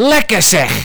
[0.00, 0.84] Lekker zeg!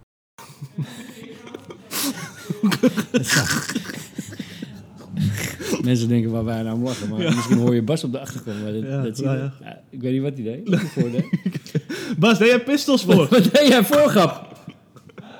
[5.81, 8.61] Mensen denken waar wij nou lachen, maar misschien hoor je Bas op de achtergrond.
[8.63, 9.39] Maar dat, Ja, dat zie ja, je.
[9.39, 9.53] ja.
[9.61, 10.69] Ja, ik weet niet wat hij deed.
[12.19, 13.27] Bas, deed jij pistols voor?
[13.27, 14.57] Wat deed jij voor, grap?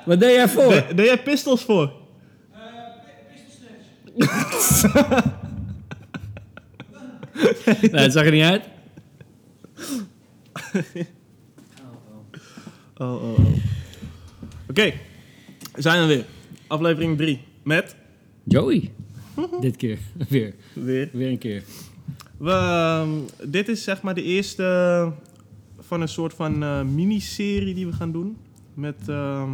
[0.06, 0.70] Wat deed jij voor?
[0.70, 1.94] De- deed jij pistols voor?
[7.92, 8.64] Nee, het zag er niet uit.
[12.98, 13.40] Oh, oh, oh.
[14.70, 14.94] Oké,
[15.76, 16.26] zijn we weer.
[16.68, 17.96] Aflevering 3 met
[18.44, 18.92] Joey.
[19.62, 20.00] Dit keer.
[20.30, 20.54] Weer.
[20.74, 21.10] weer.
[21.12, 21.64] Weer een keer.
[22.38, 23.10] We, ehm,
[23.44, 25.12] dit is zeg maar de eerste
[25.80, 28.38] van een soort van eh, miniserie die we gaan doen.
[28.74, 29.52] Met, ehm,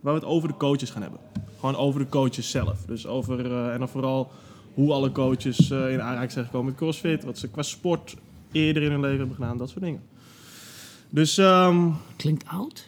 [0.00, 1.20] waar we het over de coaches gaan hebben.
[1.58, 2.84] Gewoon over de coaches zelf.
[2.84, 4.30] Dus over, eh, en dan vooral
[4.74, 7.24] hoe alle coaches eh, in aanraking zijn gekomen met CrossFit.
[7.24, 8.16] Wat ze qua sport
[8.52, 9.58] eerder in hun leven hebben gedaan.
[9.58, 10.00] Dat soort dingen.
[11.10, 12.84] Dus, ehm Klinkt oud.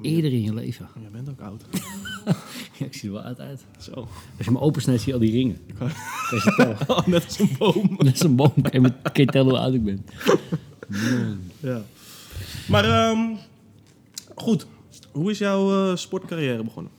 [0.00, 0.88] Eerder in je leven.
[1.00, 1.64] jij bent ook oud.
[2.78, 3.64] Ja, ik zie er wel uit uit.
[3.78, 3.92] Zo.
[4.36, 5.58] Als je me opensnijdt, zie je al die ringen.
[5.78, 5.88] Kan
[6.30, 6.76] je ze tellen?
[6.96, 7.96] Oh, net als een boom.
[8.04, 8.52] Dat is een boom.
[8.62, 10.04] Kan je, met- kan je tellen hoe oud ik ben?
[10.88, 11.38] Man.
[11.60, 11.82] Ja.
[12.68, 13.34] Maar ehm,
[14.34, 14.66] goed,
[15.12, 16.92] hoe is jouw eh, sportcarrière begonnen?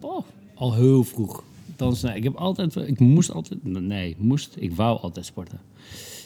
[0.00, 0.24] Oh,
[0.54, 1.42] al heel vroeg.
[1.70, 5.60] Althans, nee, ik heb altijd, ik moest altijd, nee, moest, ik wou altijd sporten.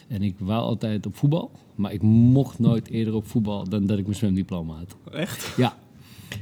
[0.09, 3.99] En ik wou altijd op voetbal, maar ik mocht nooit eerder op voetbal dan dat
[3.99, 5.15] ik mijn zwemdiploma had.
[5.15, 5.53] Echt?
[5.57, 5.77] Ja.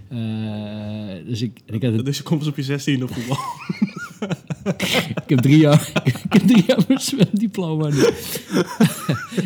[0.09, 3.37] Eh, dus ik, en ik, had het, Dus je komt op je 16 op voetbal.
[5.25, 8.05] ik heb drie jaar, ik heb drie jaar mijn zwemdiploma nu.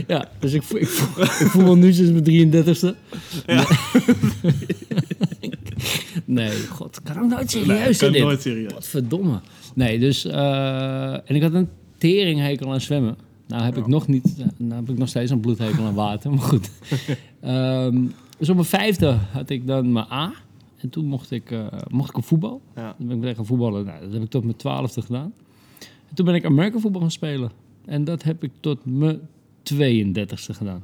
[0.07, 2.97] ja, dus ik, ik, vo- ik voetbal nu sinds mijn 33ste.
[3.47, 3.65] Ja.
[6.25, 8.23] Nee, god, ik kan ook nooit Nee, serieus kan in dit.
[8.23, 8.73] nooit serieus.
[8.73, 9.41] Wat verdomme.
[9.75, 10.25] Nee, dus...
[10.25, 13.17] eh, en ik had een teringhekel aan zwemmen.
[13.51, 14.45] Nou heb ik nog niet...
[14.57, 16.71] Nou heb ik nog steeds een bloedhekel aan water, maar goed.
[17.41, 18.07] Ehm,
[18.39, 20.33] dus op mijn vijfde had ik dan mijn A.
[20.77, 22.61] En toen mocht ik, eh, mocht ik op voetbal.
[22.77, 22.95] Ja.
[22.99, 23.85] Dan ben ik weer gaan voetballen.
[23.85, 25.33] Nou, dat heb ik tot mijn twaalfde gedaan.
[26.09, 27.51] En toen ben ik American voetbal gaan spelen.
[27.85, 29.21] En dat heb ik tot mijn
[29.63, 30.83] 32e gedaan.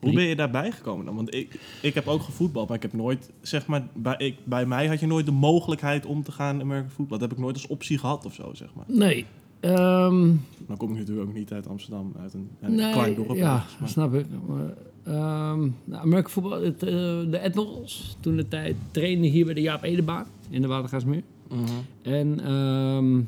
[0.00, 1.14] Hoe ben je daarbij gekomen dan?
[1.14, 4.66] Want ik, ik heb ook gevoetbald, maar ik heb nooit, zeg maar, bij, ik, bij
[4.66, 7.18] mij had je nooit de mogelijkheid om te gaan American voetbal.
[7.18, 8.84] Dat heb ik nooit als optie gehad of zo, zeg maar.
[8.88, 9.26] Nee.
[9.62, 13.36] Dan kom ik natuurlijk ook niet uit Amsterdam, uit een, een Nee, klein dorp.
[13.36, 14.26] Ja, maar- snap ik.
[14.46, 14.74] Maar,
[15.04, 16.90] ehm nou, voetbal, het, eh,
[17.30, 21.22] de Admirals, toen de tijd trainde hier bij de Jaap Edebaan in de Watergaasmeer.
[21.48, 21.62] Mhm.
[22.02, 23.18] En ehm,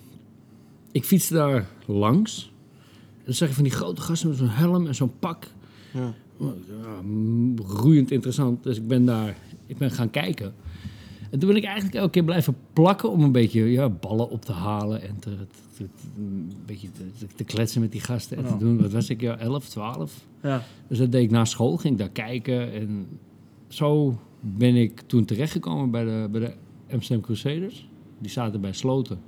[0.92, 2.52] ik fietste daar langs.
[3.16, 5.46] En dan zag je van die grote gasten met zo'n helm en zo'n pak.
[5.92, 6.14] Ja.
[6.38, 6.54] Ja,
[7.02, 8.62] mm, roeiend interessant.
[8.62, 10.54] Dus ik ben daar ik ben gaan kijken.
[11.34, 14.44] En toen ben ik eigenlijk elke keer blijven plakken om een beetje ja, ballen op
[14.44, 15.46] te halen en te, te-
[15.76, 18.80] te- een beetje te, te kletsen met die gasten en te doen.
[18.82, 20.24] Wat was ik, ja, 11, 12.
[20.42, 20.62] Ja.
[20.88, 22.72] Dus dat deed ik na school, ging ik daar kijken.
[22.72, 23.06] En
[23.68, 26.52] zo ben ik toen terechtgekomen bij de, bij de
[26.92, 27.88] Amsterdam Crusaders.
[28.18, 29.18] Die zaten bij Sloten.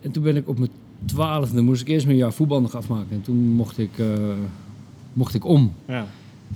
[0.00, 0.70] En toen ben ik op mijn
[1.04, 3.10] twaalfde, moest ik eerst mijn jaar voetbal nog afmaken.
[3.10, 4.06] En toen mocht ik, eh,
[5.12, 6.06] mocht ik om Ja.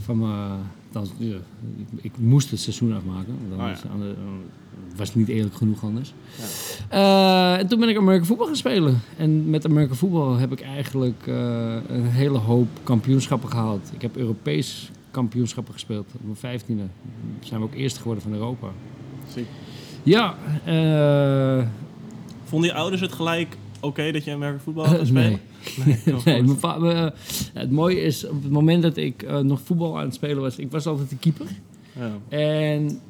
[0.01, 0.61] van mijn...
[0.93, 1.37] dan- ja,
[1.77, 3.35] ik, ik moest het seizoen afmaken.
[3.53, 3.75] Oh ja.
[3.99, 4.15] de-
[4.97, 6.13] was het niet eerlijk genoeg anders.
[6.89, 9.01] Eh, en toen ben ik American voetbal gaan spelen.
[9.17, 13.91] En met American voetbal heb ik eigenlijk eh, een hele hoop kampioenschappen gehaald.
[13.95, 16.07] Ik heb Europees kampioenschappen gespeeld.
[16.15, 16.83] Op mijn vijftiende
[17.41, 18.67] zijn we ook eerste geworden van Europa.
[19.35, 19.47] Zie.
[20.03, 20.35] Ja,
[20.65, 21.67] eh,
[22.45, 25.41] Vonden je ouders het gelijk oké dat je American voetbal gaat spelen?
[25.85, 25.97] nee.
[26.25, 26.43] Nee.
[26.43, 27.13] mijn mijn-
[27.55, 30.57] het mooie is, op het moment dat ik eh, nog voetbal aan het spelen was,
[30.59, 31.47] ik was altijd de keeper.
[31.99, 32.19] Ja.
[32.29, 33.01] En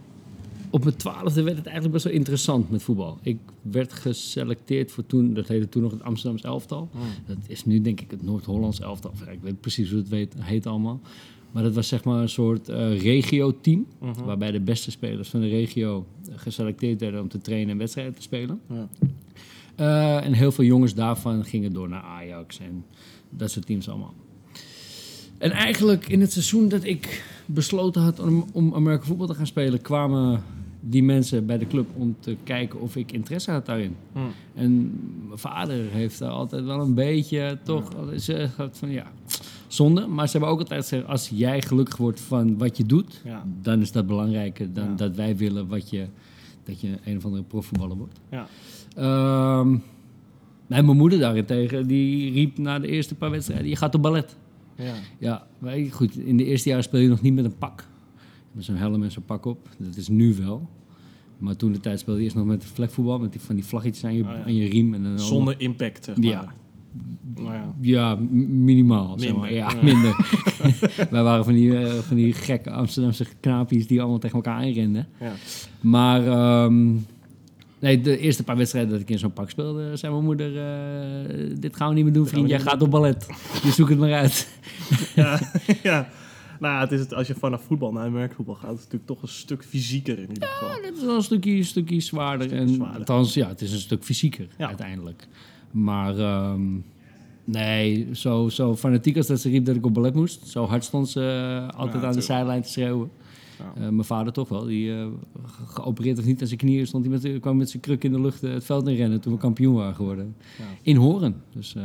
[0.71, 3.19] op mijn twaalfde werd het eigenlijk best wel interessant met voetbal.
[3.23, 6.89] Ik werd geselecteerd voor toen, dat heette toen nog het Amsterdams elftal.
[6.93, 7.01] Hmm.
[7.27, 9.13] Dat is nu denk ik het Noord-Hollands elftal.
[9.31, 11.01] Ik weet precies hoe het weet, heet allemaal.
[11.53, 13.87] Maar dat was zeg maar een soort eh regio-team.
[14.01, 14.25] Mhm.
[14.25, 18.23] Waarbij de beste spelers van de regio geselecteerd werden om te trainen en wedstrijden te
[18.23, 18.61] spelen.
[18.69, 18.89] Ja.
[19.79, 22.85] Eh, en heel veel jongens daarvan gingen door naar Ajax en
[23.31, 24.15] dat soort teams allemaal.
[25.39, 29.47] En eigenlijk in het seizoen dat ik besloten had om, om American voetbal te gaan
[29.47, 30.43] spelen, kwamen
[30.81, 33.97] die mensen bij de club om te kijken of ik interesse had daarin.
[34.13, 34.19] Hm.
[34.55, 34.73] En
[35.27, 39.07] mijn vader heeft daar altijd wel een beetje toch altijd gezegd van ja,
[39.67, 40.07] zonde.
[40.07, 43.45] Maar ze hebben ook altijd gezegd, als jij gelukkig wordt van wat je doet, Ja.
[43.63, 44.95] dan is dat belangrijker dan Ja.
[44.95, 46.07] dat wij willen wat je,
[46.69, 48.21] dat je een of andere profvoetballer wordt.
[48.31, 48.47] Ja.
[48.97, 49.77] Ehm,
[50.69, 54.37] en mijn moeder daarentegen, die riep na de eerste paar wedstrijden, je gaat op ballet.
[54.77, 54.95] Ja.
[55.19, 57.89] Ja, wij, goed, in de eerste jaar speel je nog niet met een pak.
[58.53, 59.69] Met zo'n helm en zo'n pak op.
[59.79, 60.69] Dat is nu wel.
[61.39, 64.05] Maar toen de tijd speelde je eerst nog met vlekvoetbal, met die, van die vlaggetjes
[64.05, 64.45] aan je, Oh ja.
[64.45, 64.95] aan je riem.
[64.95, 66.27] En dan Zonder impact, zeg maar.
[66.27, 66.55] Ja.
[67.35, 67.75] Nou ja.
[67.81, 68.15] Ja,
[68.49, 69.19] minimaal.
[69.19, 69.41] Zeg maar.
[69.41, 69.83] Minder, Ja, ja.
[69.83, 70.17] minder.
[71.11, 75.07] Wij waren van die, eh, van die gekke Amsterdamse knaapjes die allemaal tegen elkaar inrenden.
[75.21, 75.33] Ja.
[75.81, 76.95] Maar ehm,
[77.79, 80.57] nee, de eerste paar wedstrijden dat ik in zo'n pak speelde, zei mijn moeder...
[80.57, 82.49] eh, dit gaan we niet meer doen, vriend.
[82.49, 83.27] Jij gaat op ballet.
[83.63, 84.49] Je zoekt het maar uit.
[85.15, 85.41] ja.
[85.83, 86.09] ja.
[86.61, 89.07] Nou ja, het is het, als je vanaf voetbal naar merkvoetbal gaat, is het natuurlijk
[89.07, 90.69] toch een stuk fysieker in ieder geval.
[90.83, 92.47] Het is wel een stukje, stukje zwaarder.
[92.47, 92.99] Stukje en, zwaarder.
[92.99, 94.67] Althans, ja, het is een stuk fysieker Ja.
[94.67, 95.29] uiteindelijk.
[95.83, 96.61] Maar ehm,
[97.45, 100.47] nee, zo, zo fanatiek als dat ze riep dat ik op ballet moest.
[100.47, 101.21] Zo hard stond ze
[101.73, 103.11] eh, altijd aan de zijlijn te schreeuwen.
[103.59, 103.73] Ja.
[103.75, 104.65] Eh, mijn vader toch wel.
[104.65, 105.07] Die eh,
[105.47, 107.05] ge- geopereerd of niet aan zijn knieën stond.
[107.07, 109.39] hij met, kwam met zijn kruk in de lucht het veld in rennen toen we
[109.39, 110.35] kampioen waren geworden.
[110.59, 110.65] Ja.
[110.83, 111.35] In Horen.
[111.55, 111.83] Dus eh,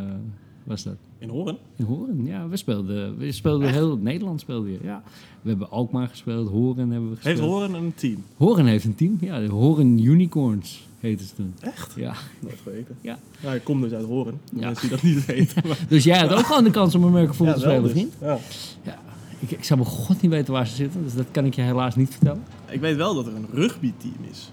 [0.63, 0.95] was dat.
[1.17, 1.57] In Horen?
[1.75, 2.47] In Horen, ja.
[2.47, 4.77] We speelden, we speelden heel Nederland speelde je.
[4.83, 5.03] Ja.
[5.41, 7.37] We hebben Alkmaar gespeeld, Horen hebben we gespeeld.
[7.37, 8.23] Heeft Horen een team?
[8.37, 9.39] Horen heeft een team, ja.
[9.39, 11.53] De Horen Unicorns heten ze toen.
[11.59, 11.91] Echt?
[11.95, 12.13] Ja.
[12.39, 12.95] Nooit geweten.
[13.01, 13.17] Ja.
[13.39, 14.41] Ja, ik kom dus uit Horen.
[14.53, 14.59] Ja.
[14.59, 15.67] Mensen die dat niet weten.
[15.67, 15.77] Maar...
[15.87, 17.91] Dus jij had ook gewoon de kans om een merkenvoetbal Ja, te spelen, dus.
[17.91, 18.13] vriend?
[18.21, 18.99] Ja.
[19.39, 21.61] Ik, ik zou bij god niet weten waar ze zitten, dus dat kan ik je
[21.61, 22.43] helaas niet vertellen.
[22.69, 24.51] Ik weet wel dat er een rugbyteam is.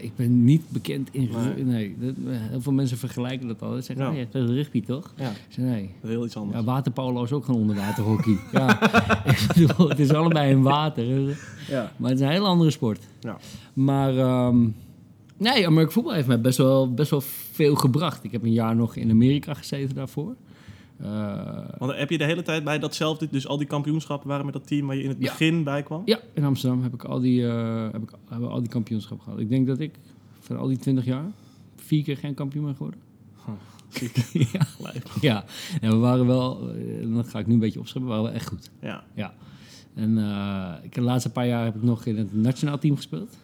[0.00, 1.30] Ik ben niet bekend in...
[1.54, 1.64] Nee.
[1.64, 1.64] Nee.
[1.64, 3.84] nee dat- heel veel mensen vergelijken dat altijd.
[3.84, 4.10] Zeggen, Ja.
[4.12, 4.18] ja.
[4.18, 5.12] je speelt rugby toch?
[5.16, 5.82] Ja, zeg, nee.
[6.00, 6.58] dat is heel iets anders.
[6.58, 8.38] Ja, waterpolo is ook gewoon onderwaterhockey.
[8.52, 8.78] ja,
[9.54, 11.04] bedoel, het is allebei in water.
[11.68, 11.92] Ja.
[11.96, 13.00] Maar het is een hele andere sport.
[13.20, 13.38] Ja.
[13.72, 14.58] Maar ehm
[15.36, 17.20] nee, American voetbal heeft mij best wel, best wel
[17.52, 18.24] veel gebracht.
[18.24, 20.34] Ik heb een jaar nog in Amerika gezeten daarvoor.
[21.02, 24.54] Eh, Want heb je de hele tijd bij datzelfde, dus al die kampioenschappen waren met
[24.54, 25.24] dat team waar je in het Ja.
[25.30, 26.02] begin bij kwam?
[26.04, 29.24] ja, in Amsterdam heb ik al die, eh, heb ik, hebben we al die kampioenschappen
[29.24, 29.40] gehad.
[29.40, 29.94] Ik denk dat ik
[30.40, 31.24] van al die 20 jaar
[31.76, 33.00] vier keer geen kampioen ben geworden.
[33.88, 34.16] Ziek.
[34.52, 34.66] ja.
[35.20, 35.44] Ja,
[35.80, 38.40] en we waren wel, eh, dat ga ik nu een beetje opschrijven, we waren wel
[38.40, 38.70] echt goed.
[38.80, 39.04] Ja.
[39.14, 39.34] Ja.
[39.94, 40.18] En
[40.82, 43.30] ik, de laatste paar jaar heb ik nog in het nationaal team gespeeld.
[43.30, 43.38] Het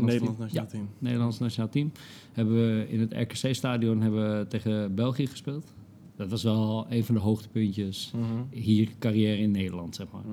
[0.00, 0.38] Nederlands Nederlands team.
[0.38, 0.88] nationaal team.
[0.98, 1.92] Nederlands nationaal team.
[2.32, 5.72] Hebben we in het RKC-stadion hebben we tegen België gespeeld.
[6.16, 8.24] Dat was wel een van de hoogtepuntjes Mhm.
[8.60, 10.22] hier carrière in Nederland, zeg maar.
[10.24, 10.32] Mhm.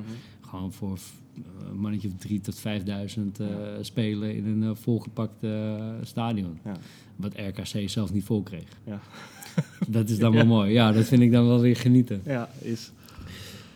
[0.50, 0.98] Gewoon voor
[1.36, 3.48] eh, een mannetje of drie tot vijfduizend eh
[3.82, 5.46] spelen in een eh, volgepakt
[6.02, 6.58] stadion.
[6.66, 6.76] Ja.
[7.16, 8.68] Wat RKC zelf niet vol kreeg.
[8.86, 9.00] Ja.
[9.88, 10.72] Dat is dan wel mooi.
[10.72, 12.22] Ja, dat vind ik dan wel weer genieten.
[12.26, 12.92] ja, is.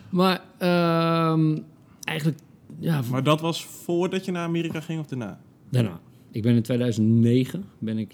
[0.09, 1.57] Maar ehm,
[2.03, 2.39] eigenlijk,
[2.79, 5.39] ja, Maar dat was voordat je naar Amerika ging of daarna?
[5.69, 5.99] daarna.
[6.31, 8.13] Ik ben in 2009 ben ik,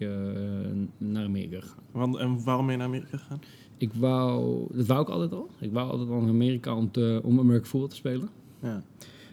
[0.97, 1.83] naar Amerika gegaan.
[1.91, 3.39] Want, en waarom ben je naar Amerika gegaan?
[3.83, 5.49] Ik wou, dat wou ik altijd al.
[5.59, 8.29] Ik wou altijd al naar Amerika om, te, om American Football te spelen.
[8.61, 8.83] Ja.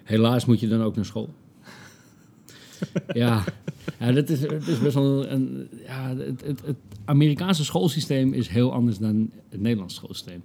[0.04, 1.28] Helaas moet je dan ook naar school.
[3.12, 3.44] ja,
[3.98, 5.68] ja dat is, het is best wel een...
[5.86, 10.42] Ja, het, het, het Amerikaanse schoolsysteem is heel anders dan het Nederlandse schoolsysteem.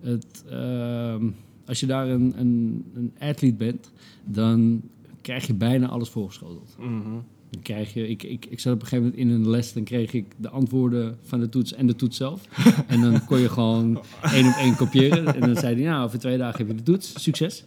[0.00, 1.30] Het, ehm,
[1.66, 3.92] als je daar een, een, een athlete bent,
[4.24, 4.82] dan
[5.20, 6.76] krijg je bijna alles voorgeschoteld.
[6.78, 7.18] Mhm.
[7.50, 9.84] Dan krijg je, ik, ik, ik zat op een gegeven moment in een les, dan
[9.84, 12.42] kreeg ik de antwoorden van de toets en de toets zelf.
[12.86, 14.00] en dan kon je gewoon
[14.32, 15.34] één op één kopiëren.
[15.34, 17.64] En dan zei hij, nou, over twee dagen heb je de toets, succes.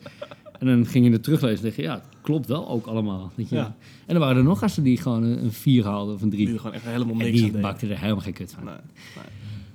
[0.60, 3.32] En dan ging je het teruglezen en dacht je, ja, het klopt wel ook allemaal.
[3.36, 3.56] Weet je.
[3.56, 3.76] Ja.
[4.06, 6.40] En dan waren er nog gasten die gewoon een, een vier haalden of een Die
[6.40, 6.54] drie.
[6.54, 8.64] er gewoon echt helemaal niks die bakten er helemaal geen kut van.
[8.64, 8.74] Nee.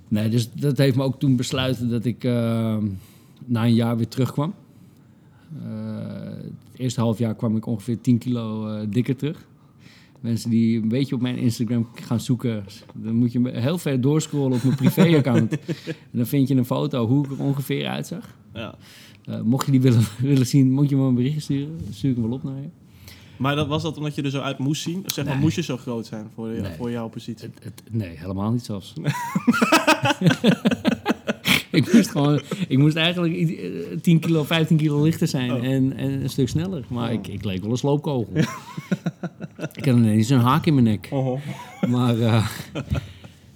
[0.09, 2.77] Nee, dus dat heeft me ook toen besluiten dat ik eh,
[3.45, 4.55] na een jaar weer terugkwam.
[5.63, 5.69] Eh,
[6.71, 9.47] het eerste half jaar kwam ik ongeveer 10 kilo eh, dikker terug.
[10.27, 12.65] Mensen die een beetje op mijn Instagram gaan zoeken,
[12.95, 15.53] dan moet je heel ver doorscrollen op mijn privéaccount.
[15.87, 18.35] en dan vind je een foto hoe ik er ongeveer uitzag.
[18.55, 18.75] Ja.
[19.25, 20.03] Eh, mocht je die willen,
[20.33, 21.79] willen zien, moet je me een berichtje sturen.
[21.85, 22.69] Dan stuur ik hem wel op naar je.
[23.37, 25.03] Maar dat, was dat omdat je er zo uit moest zien?
[25.07, 25.43] Zeg maar, Nee.
[25.43, 26.73] moest je zo groot zijn voor, Nee.
[26.79, 27.49] voor jouw positie?
[27.55, 28.93] Het, het- nee, helemaal niet zelfs.
[31.71, 35.65] ik moest gewoon, ik moest eigenlijk i- eh, 10 kilo, 15 kilo lichter zijn Oh.
[35.65, 36.85] en, en een stuk sneller.
[36.89, 37.15] Maar Oh.
[37.15, 38.33] ik, ik leek wel een sloopkogel.
[39.77, 41.09] Ik had ineens een haak in mijn nek.
[41.11, 41.41] Oh.
[41.89, 42.49] Maar eh,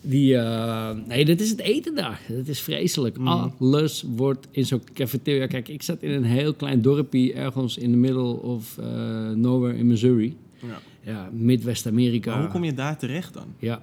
[0.00, 2.20] die, eh, nee, dat is het eten daar.
[2.28, 3.18] Dat is vreselijk.
[3.18, 3.26] Mm.
[3.28, 5.46] Alles wordt in zo'n cafeteria.
[5.46, 9.76] Kijk, ik zat in een heel klein dorpje ergens in the middle of eh, nowhere
[9.76, 10.36] in Missouri.
[10.60, 10.78] Ja.
[11.02, 12.30] Ja, Midwest-Amerika.
[12.30, 13.46] Maar hoe kom je daar terecht dan?
[13.58, 13.82] Ja,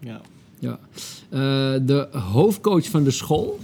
[0.00, 0.20] Ja.
[0.58, 0.78] ja.
[1.78, 3.58] De hoofdcoach van de school,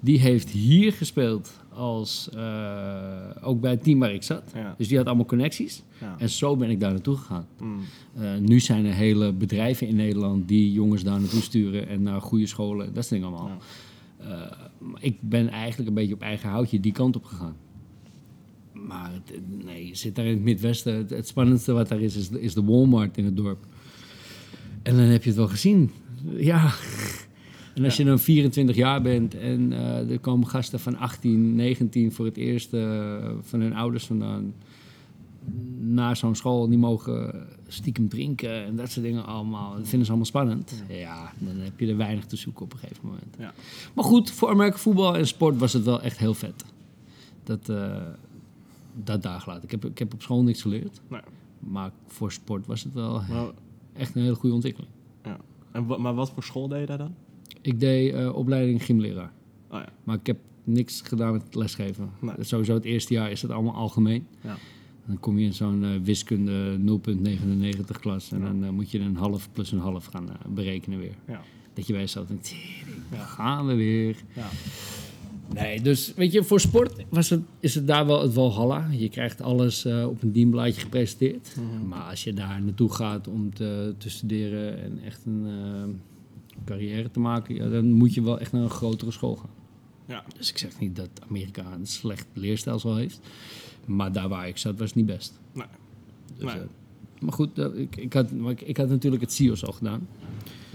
[0.00, 4.42] die heeft hier gespeeld als, eh, ook bij het team waar ik zat.
[4.54, 4.74] Ja.
[4.78, 5.82] Dus die had allemaal connecties.
[6.00, 6.14] ja.
[6.18, 7.46] En zo ben ik daar naartoe gegaan.
[7.60, 7.80] Mm.
[8.16, 12.20] Eh, nu zijn er hele bedrijven in Nederland die jongens daar naartoe sturen en naar
[12.20, 12.94] goede scholen.
[12.94, 13.58] Dat soort dingen allemaal.
[14.18, 14.28] Eh,
[14.98, 17.56] ik ben eigenlijk een beetje op eigen houtje die kant op gegaan.
[18.72, 20.94] Maar het- nee, je zit daar in het Midwesten.
[20.96, 23.66] Het, het spannendste wat daar is, is de, is de Walmart in het dorp.
[24.82, 25.90] En dan heb je het wel gezien.
[26.36, 26.72] Ja.
[27.74, 32.12] En als je dan 24 jaar bent en eh, er komen gasten van 18, 19
[32.12, 34.54] voor het eerst eh, van hun ouders vandaan.
[35.78, 39.70] naar zo'n school, die mogen stiekem drinken en dat soort dingen allemaal.
[39.74, 40.82] Dat vinden ze allemaal spannend.
[40.88, 43.36] Ja, dan heb je er weinig te zoeken op een gegeven moment.
[43.38, 43.52] Ja.
[43.94, 46.64] Maar goed, voor Amerika voetbal en sport was het wel echt heel vet.
[47.44, 47.96] Dat, eh
[49.04, 49.64] dat daar gelaten.
[49.64, 51.00] Ik heb, ik heb op school niks geleerd.
[51.08, 51.20] Nee.
[51.58, 53.46] Maar voor sport was het wel Maar,
[53.92, 54.92] echt een hele goede ontwikkeling.
[55.72, 57.14] en, wa- maar wat voor school deed je daar dan?
[57.62, 59.32] Ik deed eh, opleiding gymleraar.
[59.70, 59.88] Oh ja.
[60.04, 62.10] Maar ik heb niks gedaan met lesgeven.
[62.20, 62.34] Nee.
[62.40, 64.26] Sowieso het eerste jaar is het allemaal algemeen.
[64.42, 64.56] Ja.
[65.06, 68.32] Dan kom je in zo'n eh, wiskunde 0,99 klas.
[68.32, 68.44] En Ja.
[68.44, 71.14] dan eh, moet je een half plus een half gaan berekenen weer.
[71.26, 71.40] Ja.
[71.74, 73.24] Dat je bij jezelf denkt, "Tering, Ja.
[73.24, 74.16] gaan we weer.
[74.36, 74.48] Ja.
[75.54, 78.88] Nee, dus weet je, voor sport was het, is het daar wel het Walhalla.
[78.90, 81.56] Je krijgt alles op een dienblaadje gepresenteerd.
[81.56, 81.88] Mhm.
[81.88, 85.46] Maar als je daar naartoe gaat om te, te studeren en echt een
[86.64, 89.50] carrière te maken, ja, dan moet je wel echt naar een grotere school gaan.
[90.06, 90.24] Ja.
[90.36, 93.20] Dus ik zeg niet dat Amerika een slecht leerstelsel heeft.
[93.86, 95.40] Maar daar waar ik zat was het niet best.
[95.52, 95.66] Nee.
[96.36, 96.60] Dus, Nee.
[96.62, 96.66] eh,
[97.20, 100.08] maar goed, ik, ik, had, maar ik, ik had natuurlijk het CIO's al gedaan.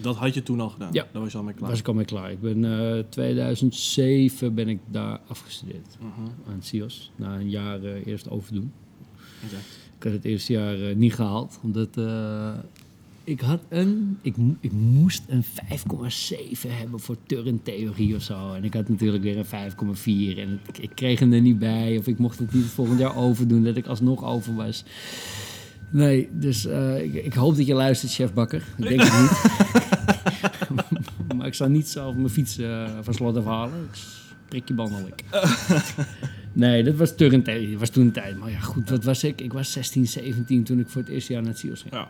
[0.01, 0.93] Dat had je toen al gedaan?
[0.93, 1.07] Ja.
[1.11, 1.69] Daar was je al mee klaar?
[1.69, 2.31] was ik al mee klaar.
[2.31, 2.65] Ik ben
[2.97, 6.21] eh 2007 ben ik daar afgestudeerd Mhm.
[6.49, 7.11] aan het CIO's.
[7.15, 8.71] Na een jaar eh, eerst overdoen.
[9.45, 9.55] Oké.
[9.97, 11.59] Ik had het eerste jaar eh, niet gehaald.
[11.63, 12.53] Omdat eh,
[13.25, 14.17] ik had een...
[14.21, 18.53] Ik, ik moest een 5,7 hebben voor turntheorie of zo.
[18.53, 20.39] En ik had natuurlijk weer een 5,4.
[20.39, 21.97] En het- ik kreeg hem er niet bij.
[21.97, 23.63] Of ik mocht het niet het volgend jaar overdoen.
[23.63, 24.83] Dat ik alsnog over was.
[25.91, 28.63] Nee, dus eh, ik, ik hoop dat je luistert, chef Bakker.
[28.77, 29.53] Ik denk het niet.
[31.37, 33.73] maar ik zou niet zelf mijn fiets eh, van slot afhalen.
[33.91, 33.99] Ik
[34.47, 35.23] prik je bandelijk.
[36.53, 37.69] Nee, dat was turntheorie.
[37.71, 38.37] Dat was toen een tijd.
[38.37, 39.41] Maar ja, goed, wat was ik?
[39.41, 41.93] Ik was 16, 17 toen ik voor het eerste jaar naar het CIO's ging.
[41.93, 42.07] Ja.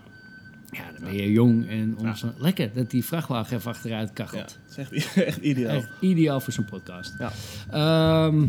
[0.75, 2.09] Ja, dan ben je jong en Ja.
[2.09, 4.13] onzo- lekker dat die vrachtwagen even achteruit ja.
[4.13, 4.59] kachelt.
[4.67, 5.75] Het is echt, echt ideaal.
[5.75, 7.13] Echt ideaal voor zo'n podcast.
[7.19, 7.31] Ja.
[7.71, 8.45] Ehm,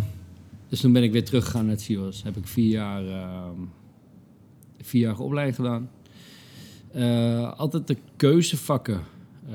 [0.68, 2.22] dus toen ben ik weer teruggegaan naar het CIO's.
[2.22, 3.60] Heb ik vier jaar, ehm
[4.80, 5.90] vierjarige opleiding gedaan.
[6.92, 9.00] Eh, altijd de keuzevakken
[9.50, 9.54] eh,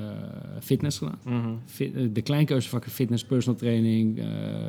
[0.60, 1.18] fitness gedaan.
[1.24, 1.54] Mhm.
[1.64, 4.22] Fit- eh, de kleinkeuzevakken fitness, personal training,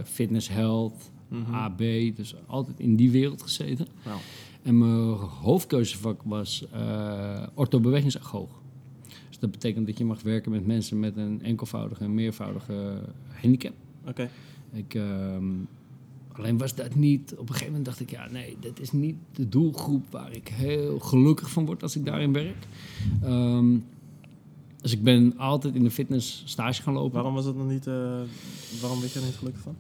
[0.06, 1.54] fitness, health, Mhm.
[1.54, 1.78] AB.
[2.16, 3.88] Dus altijd in die wereld gezeten.
[4.64, 8.50] En mijn hoofdkeuzevak was eh orthobewegingsagog.
[9.30, 13.02] Dus dat betekent dat je mag werken met mensen met een enkelvoudige en meervoudige
[13.42, 13.74] handicap.
[14.08, 14.30] Oké.
[14.74, 15.46] Ik, ehm,
[16.32, 17.32] alleen was dat niet...
[17.34, 20.48] Op een gegeven moment dacht ik, ja, nee, dat is niet de doelgroep waar ik
[20.48, 22.68] heel gelukkig van word als ik daarin werk.
[23.22, 23.78] Ehm,
[24.82, 27.14] dus ik ben altijd in de fitness stage gaan lopen.
[27.14, 27.88] Waarom was het nog niet...
[27.88, 28.22] eh,
[28.82, 29.76] waarom werd je er niet gelukkig van?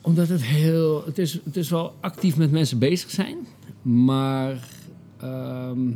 [0.00, 1.04] Omdat het heel...
[1.04, 3.36] Het is, het is wel actief met mensen bezig zijn.
[3.82, 4.68] Maar
[5.16, 5.90] ehm,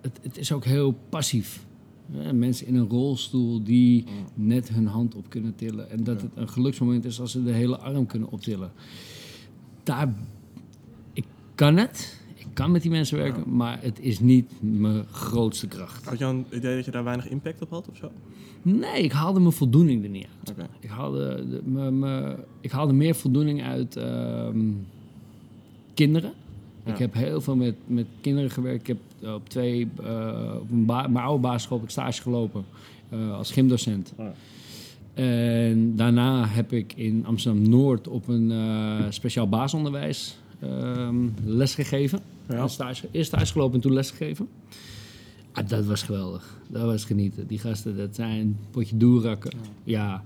[0.00, 1.66] het, het is ook heel passief.
[2.10, 5.90] Ja, mensen in een rolstoel die net hun hand op kunnen tillen.
[5.90, 8.72] En dat het een geluksmoment is als ze de hele arm kunnen optillen.
[9.82, 10.14] Daar...
[11.12, 12.22] Ik kan het.
[12.34, 13.56] Ik kan met die mensen werken.
[13.56, 16.04] Maar het is niet mijn grootste kracht.
[16.04, 18.10] Had je een idee dat je daar weinig impact op had of zo?
[18.62, 20.68] Nee, ik haalde mijn voldoening er niet uit.
[20.80, 24.58] Ik haalde, de, me, me- ik haalde meer voldoening uit ehm,
[25.94, 26.32] kinderen.
[26.84, 26.92] Ja.
[26.92, 28.80] Ik heb heel veel met, met kinderen gewerkt.
[28.80, 32.64] Ik heb eh, op twee, eh, op een mijn oude basisschool heb ik stage gelopen
[33.08, 34.12] eh, als gymdocent.
[34.16, 34.26] Oh.
[35.14, 38.52] En daarna heb ik in Amsterdam-Noord op een
[39.12, 42.20] speciaal basisonderwijs ehm les gegeven.
[42.48, 42.68] Ja.
[42.68, 44.48] Stage, eerst stage gelopen en toen lesgegeven.
[45.52, 46.58] Ah, dat was geweldig.
[46.68, 47.46] Dat was genieten.
[47.46, 49.52] Die gasten, dat zijn een potje doerakken.
[49.84, 50.24] Ja,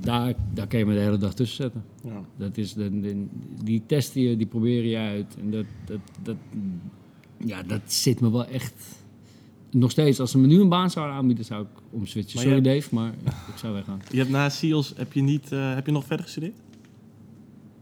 [0.00, 1.84] daar, daar kan je me de hele dag tussen zetten.
[2.04, 2.24] Ja.
[2.36, 3.26] Dat is de, de-
[3.64, 5.36] die testen je, die probeer je uit.
[5.40, 6.36] En dat, dat, dat,
[7.44, 8.74] ja, dat zit me wel echt...
[9.70, 12.40] Nog steeds, als ze me nu een baan zouden aanbieden, zou ik omswitchen.
[12.40, 14.00] Sorry Dave, maar ik zou weggaan.
[14.10, 16.54] Je hebt na SEALS, heb je, niet, eh, heb je nog verder gestudeerd?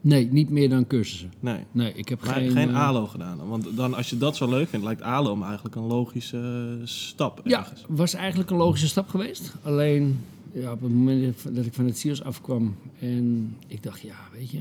[0.00, 1.32] Nee, niet meer dan cursussen.
[1.40, 1.58] Nee.
[1.72, 2.50] Nee, ik heb Maar geen...
[2.50, 3.48] geen, eh, ALO gedaan.
[3.48, 7.40] Want dan, als je dat zo leuk vindt, lijkt ALO me eigenlijk een logische stap
[7.44, 9.54] Ja, was eigenlijk een logische stap geweest.
[9.62, 10.18] Alleen
[10.60, 14.50] ja, op het moment dat ik van het CIO's afkwam en ik dacht, ja, weet
[14.50, 14.60] je,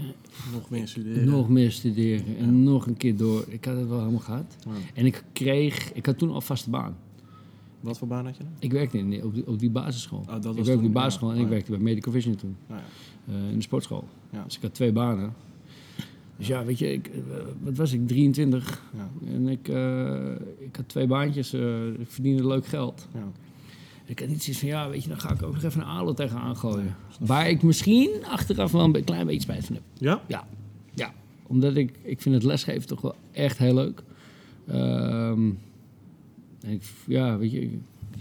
[0.54, 1.26] Nog meer studeren.
[1.30, 2.52] nog meer studeren en Ja.
[2.52, 3.46] nog een keer door.
[3.48, 4.56] Ik had het wel helemaal gehad.
[4.66, 4.72] Ja.
[4.94, 6.96] En ik kreeg, ik had toen al vaste baan.
[7.80, 8.52] Wat voor baan had je dan?
[8.60, 10.20] Ik werkte in, op, die, op die basisschool.
[10.20, 11.34] Oh, dat ik was werkte op die basisschool ja.
[11.36, 12.84] en ik Oh, werkte bij Medical Vision toen, ja.
[13.28, 14.04] eh, in de sportschool.
[14.32, 14.44] Ja.
[14.44, 15.34] Dus ik had twee banen.
[16.38, 17.22] Dus ja, weet je, ik, eh,
[17.64, 18.84] wat was ik, 23.
[18.96, 19.10] Ja.
[19.34, 20.32] En ik, eh,
[20.66, 21.54] ik had twee baantjes,
[22.00, 23.08] ik verdiende leuk geld.
[23.14, 23.32] Ja.
[24.06, 25.88] Ik had niet zoiets van, ja, weet je, dan ga ik ook nog even een
[25.88, 26.96] ALO tegenaan gooien.
[27.20, 29.84] Waar ik misschien achteraf wel een klein beetje spijt van heb.
[29.94, 30.22] Ja?
[30.28, 30.48] Ja,
[30.94, 31.14] ja.
[31.48, 34.04] Omdat ik, ik vind het lesgeven toch wel echt heel leuk.
[34.68, 35.50] Ehm,
[36.62, 37.62] en ik, ja, weet je,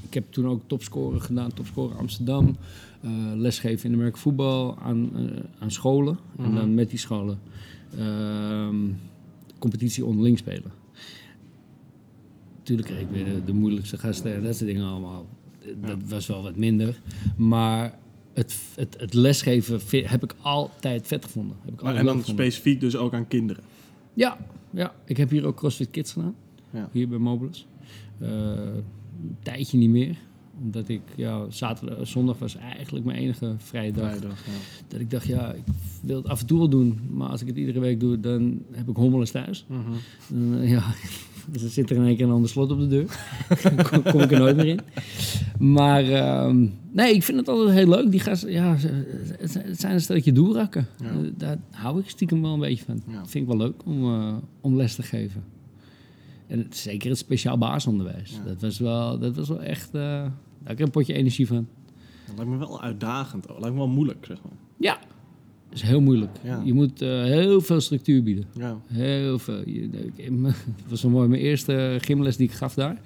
[0.02, 2.56] ik, heb toen ook topscoren gedaan, topscoren Amsterdam.
[3.00, 6.18] eh, lesgeven in de merk voetbal aan, eh, aan scholen.
[6.36, 6.54] En Mhm.
[6.54, 7.38] dan met die scholen
[7.98, 8.76] ehm,
[9.58, 10.72] competitie onderling spelen.
[12.62, 15.26] Tuurlijk kreeg ik weer de, de moeilijkste gasten en dat soort dingen allemaal.
[15.80, 17.00] Dat was wel wat minder.
[17.36, 17.98] Maar
[18.32, 21.56] het, het, het lesgeven heb ik altijd vet gevonden.
[21.64, 22.44] Heb ik Maar, en dan gevonden.
[22.44, 23.62] specifiek dus ook aan kinderen.
[24.14, 24.36] Ja,
[24.70, 26.34] ja, ik heb hier ook CrossFit Kids gedaan.
[26.70, 26.88] Ja.
[26.92, 27.66] Hier bij Mobilis.
[28.18, 30.16] Eh, een tijdje niet meer.
[30.62, 34.08] Omdat ik, ja, zaterdag, zondag was eigenlijk mijn enige vrije dag.
[34.10, 34.52] Vrijdag, ja.
[34.88, 35.62] Dat ik dacht, ja, ik
[36.02, 37.00] wil het af en toe wel doen.
[37.10, 39.64] Maar als ik het iedere week doe, dan heb ik hommeles thuis.
[39.68, 40.54] Mhm.
[40.62, 40.84] Eh, ja,
[41.48, 43.06] dus dan zit er in één keer een ander slot op de deur.
[43.90, 44.80] kom, kom ik er nooit meer in.
[45.58, 48.10] Maar ehm, nee, ik vind het altijd heel leuk.
[48.10, 48.76] Die gasten, ja,
[49.38, 50.86] het zijn- een stelletje doelrakken.
[51.02, 51.08] Ja.
[51.08, 53.02] Eh, Daar hou ik stiekem wel een beetje van.
[53.06, 53.18] Ja.
[53.18, 55.44] Dat vind ik wel leuk om, eh, om les te geven.
[56.46, 58.30] En het, zeker het speciaal basisonderwijs.
[58.30, 58.44] Ja.
[58.50, 59.86] Dat, was wel, dat was wel echt...
[59.94, 60.32] eh, daar
[60.62, 61.66] heb ik een potje energie van.
[62.26, 63.46] Dat lijkt me wel uitdagend.
[63.46, 64.52] Dat lijkt me wel moeilijk, zeg maar.
[64.76, 64.98] Ja,
[65.74, 66.30] is heel moeilijk.
[66.42, 66.62] Ja.
[66.64, 68.44] Je moet eh, heel veel structuur bieden.
[68.58, 68.78] Ja.
[68.86, 69.62] Heel veel.
[70.16, 70.54] Het
[70.88, 71.28] was zo mooi.
[71.28, 73.00] Mijn eerste gymles die ik gaf daar.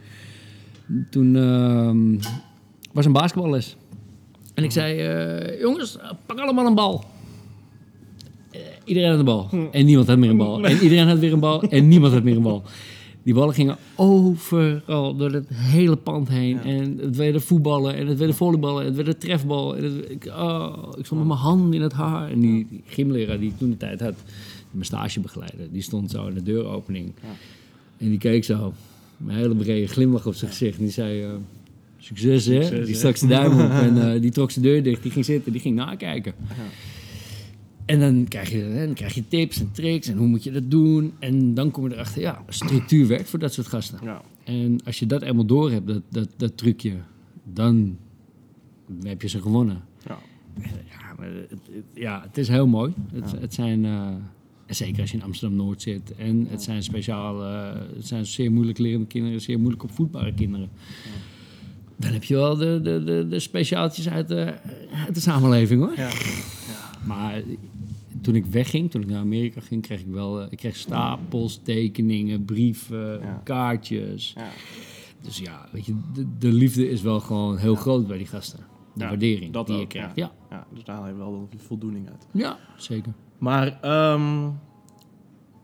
[1.10, 2.30] Toen ehm,
[2.92, 3.76] was een basketballes.
[4.54, 7.04] En ik zei, eh, jongens, pak allemaal een bal.
[8.50, 9.48] Eh, iedereen had een bal.
[9.70, 10.64] En niemand had meer een bal.
[10.64, 11.62] En iedereen had weer een bal.
[11.62, 12.62] En niemand had meer een bal.
[13.22, 16.56] Die ballen gingen overal door het hele pand heen.
[16.56, 16.62] Ja.
[16.62, 17.94] En het werden voetballen.
[17.94, 18.80] En het werden volleyballen.
[18.80, 19.76] En het werd een trefbal.
[19.76, 22.30] En het, ik, oh, ik stond met mijn hand in het haar.
[22.30, 24.14] En die, die gymleraar die ik toen de tijd had,
[24.70, 27.12] mijn stagebegeleider, die stond zo in de deuropening.
[27.22, 27.28] Ja.
[27.96, 28.72] En die keek zo.
[29.26, 30.78] Een hele brede glimlach op zijn gezicht.
[30.78, 31.22] En die zei...
[31.22, 31.30] eh,
[32.00, 32.62] Succes, hè?
[32.62, 35.02] Succes, die stak zijn duim op en eh, die trok zijn deur dicht.
[35.02, 36.32] Die ging zitten, die ging nakijken.
[37.88, 40.70] En dan krijg, je, dan krijg je tips en tricks en hoe moet je dat
[40.70, 41.12] doen.
[41.18, 43.98] En dan kom je erachter, ja, structuur werkt voor dat soort gasten.
[44.02, 44.22] Ja.
[44.44, 46.92] En als je dat eenmaal door hebt, dat, dat, dat trucje,
[47.44, 47.96] dan
[49.02, 49.82] heb je ze gewonnen.
[50.06, 50.18] Ja.
[50.62, 51.60] Ja, maar het, het-
[51.94, 52.92] ja, het is heel mooi.
[53.12, 53.38] Het, Ja.
[53.38, 56.14] het zijn, en zeker als je in Amsterdam-Noord zit.
[56.16, 57.40] En het zijn speciaal,
[57.96, 60.68] het zijn zeer moeilijk lerende kinderen, zeer moeilijk opvoedbare kinderen.
[61.96, 64.54] Dan heb je wel de, de, de, de speciaaltjes uit de,
[65.06, 65.92] uit de samenleving hoor.
[65.96, 66.10] Ja.
[67.06, 67.42] Maar
[68.20, 71.60] toen ik wegging, toen ik naar Amerika ging, kreeg ik wel eh, ik kreeg stapels,
[71.62, 73.40] tekeningen, brieven, Ja.
[73.44, 74.32] kaartjes.
[74.36, 74.48] Ja.
[75.22, 78.58] Dus ja, weet je, de, de liefde is wel gewoon heel groot bij die gasten.
[78.94, 80.16] De waardering dat die je krijgt.
[80.16, 80.32] ja.
[80.50, 80.66] Ja.
[80.74, 82.26] Dus daar haal je wel de voldoening uit.
[82.32, 82.58] ja.
[82.76, 83.12] zeker.
[83.38, 84.48] Maar, ehm,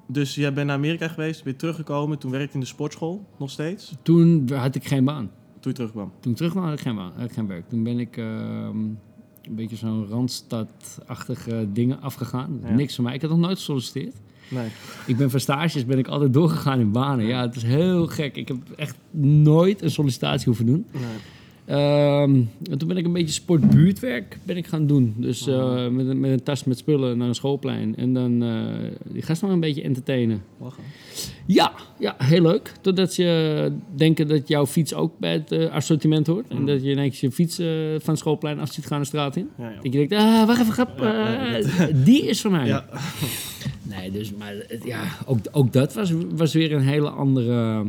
[0.08, 2.18] dus jij bent naar Amerika geweest, weer teruggekomen.
[2.18, 3.94] Toen werkte je in de sportschool, nog steeds.
[4.02, 5.30] Toen had ik geen baan.
[5.60, 6.12] Toen je terugkwam.
[6.20, 7.68] Toen ik terug kwam, had ik geen baan, had ik geen werk.
[7.68, 8.76] Toen ben ik ehm,
[9.46, 12.60] een beetje zo'n Randstad-achtige dingen afgegaan.
[12.62, 12.70] Ja.
[12.70, 13.14] Niks van mij.
[13.14, 14.14] Ik had nog nooit gesolliciteerd.
[14.48, 14.68] Nee.
[15.06, 17.26] Ik ben van stages ben ik altijd doorgegaan in banen.
[17.26, 18.36] Ja, het is heel gek.
[18.36, 20.86] Ik heb echt nooit een sollicitatie hoeven doen.
[20.92, 21.02] nee.
[21.66, 25.14] Ehm, en toen ben ik een beetje sportbuurtwerk ben ik gaan doen.
[25.16, 27.96] Dus eh, met, een, met een tas met spullen naar een schoolplein.
[27.96, 30.42] En dan eh, die gasten maar een beetje entertainen.
[30.60, 30.82] Lachen.
[31.46, 32.72] Ja, ja, heel leuk.
[32.80, 36.48] Totdat ze denken dat jouw fiets ook bij het eh, assortiment hoort.
[36.48, 37.56] En dat je ineens je fiets
[37.98, 39.48] van het schoolplein af ziet gaan de straat in.
[39.58, 39.74] Ja, ja.
[39.74, 41.06] Dat je denkt, ah, wacht even, grap.
[42.04, 42.66] Die is van mij.
[42.66, 42.84] Ja.
[43.82, 47.84] Nee, dus, maar ja, ook, ook dat was, was weer een hele andere,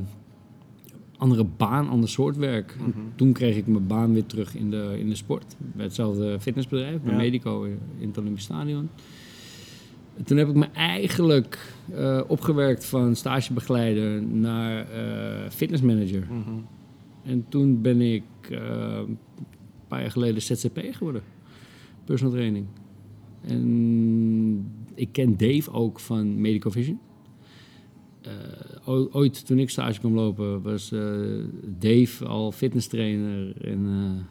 [1.18, 2.76] andere baan, ander soort werk.
[2.80, 2.90] Mhm.
[3.16, 5.56] Toen kreeg ik mijn baan weer terug in de, in de sport.
[5.58, 7.18] Bij hetzelfde fitnessbedrijf, bij Ja.
[7.18, 8.90] Medico in in het Olympisch Stadion.
[10.18, 16.28] En Toen heb ik me eigenlijk eh, opgewerkt van stagebegeleider naar eh, fitnessmanager.
[16.30, 16.60] Mhm.
[17.24, 18.60] En toen ben ik eh,
[19.08, 19.18] een
[19.88, 21.22] paar jaar geleden ZZP geworden.
[22.04, 22.66] Personal training.
[23.42, 27.00] En ik ken Dave ook van Medical Vision.
[28.26, 31.02] Eh, ooit toen ik stage kwam lopen was eh,
[31.80, 33.62] Dave al fitness trainer.
[33.62, 34.24] En eh,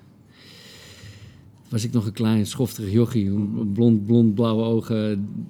[1.68, 3.30] was ik nog een klein schofterig jochie.
[3.72, 4.96] Blond, blond, blauwe ogen.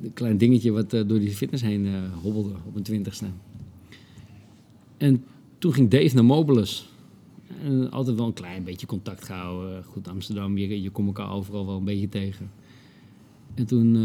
[0.02, 1.88] Een klein dingetje wat door die fitness heen
[2.22, 3.26] hobbelde op mijn twintigste.
[4.96, 5.24] En
[5.58, 6.88] toen ging Dave naar Mobilis.
[7.62, 9.84] En altijd wel een klein beetje contact gehouden.
[9.84, 12.50] Goed, Amsterdam, je, je komt elkaar overal wel een beetje tegen.
[13.54, 13.96] En toen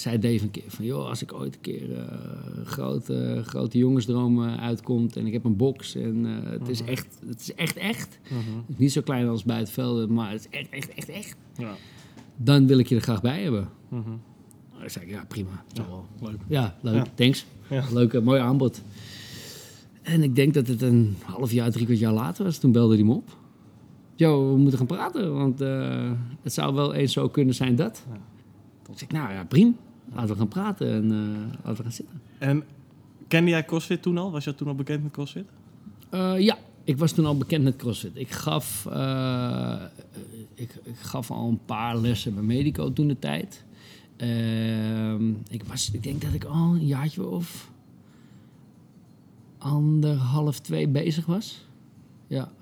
[0.00, 0.84] zei Dave een keer van...
[0.84, 2.06] joh, als ik ooit een keer eh,
[2.64, 5.16] grote, grote jongensdroom uitkomt...
[5.16, 8.18] en ik heb een box en eh, het, is echt, het is echt echt...
[8.24, 8.56] Mhm.
[8.56, 11.36] Het is niet zo klein als bij het maar het is echt, echt, echt, echt...
[11.56, 11.74] Ja.
[12.36, 13.68] dan wil ik je er graag bij hebben.
[13.88, 14.10] Mhm.
[14.78, 15.64] Dan zei ik, ja, prima.
[15.74, 16.06] Wel.
[16.20, 16.38] Leuk.
[16.48, 16.94] Ja, leuk.
[16.94, 17.06] Ja.
[17.14, 17.46] Thanks.
[17.70, 17.84] Ja.
[17.92, 18.82] Leuk, eh, mooi aanbod.
[20.02, 22.58] En ik denk dat het een half jaar, drie kwart jaar later was.
[22.58, 23.38] Toen belde hij me op.
[24.14, 25.58] Yo, we moeten gaan praten, want
[26.42, 28.04] het zou wel eens zo kunnen zijn dat.
[28.08, 28.18] Ja.
[28.82, 29.72] Toen zei ik, nou ja, prima.
[30.12, 32.20] Laten we gaan praten en eh, laten we gaan zitten.
[32.38, 32.64] En
[33.28, 34.30] kende jij CrossFit toen al?
[34.30, 35.46] Was je toen al bekend met CrossFit?
[36.10, 38.12] Eh, ja, ik was toen al bekend met CrossFit.
[38.14, 39.82] Ik gaf, eh,
[40.54, 43.64] ik, ik gaf al een paar lessen bij Medico toen de tijd.
[44.16, 47.70] Ehm, ik, was, ik denk dat ik al een jaartje of
[49.58, 51.66] anderhalf, twee bezig was.
[52.26, 52.52] Ja.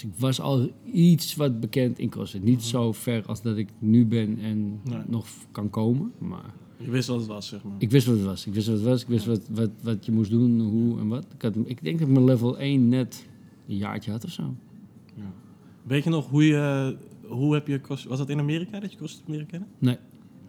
[0.00, 2.42] Dus ik was al iets wat bekend in CrossFit.
[2.42, 4.98] Niet zo ver als dat ik nu ben en Nee.
[5.08, 6.12] nog kan komen.
[6.18, 7.72] Maar Je wist wat het was, zeg maar.
[7.78, 8.46] ik wist wat het was.
[8.46, 9.02] Ik wist wat het was.
[9.02, 11.26] Ik wist wat, wat, wat je moest doen, hoe en wat.
[11.34, 13.26] Ik, had, ik denk dat ik mijn level 1 net
[13.68, 14.54] een jaartje had of zo.
[15.82, 16.96] Weet je nog hoe je...
[17.26, 19.68] Hoe heb je cross, was dat in Amerika dat je CrossFit leren kennen?
[19.78, 19.96] Nee,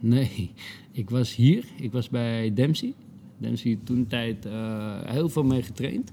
[0.00, 0.50] nee.
[0.92, 1.64] Ik was hier.
[1.80, 2.94] Ik was bij Dempsey.
[3.38, 6.12] Dempsey toen tijd eh, heel veel mee getraind.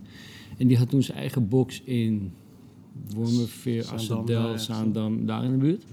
[0.58, 2.32] En die had toen zijn eigen box in
[3.16, 4.58] Wormerveer, Assendel.
[4.58, 5.84] Zaandam, daar in de buurt.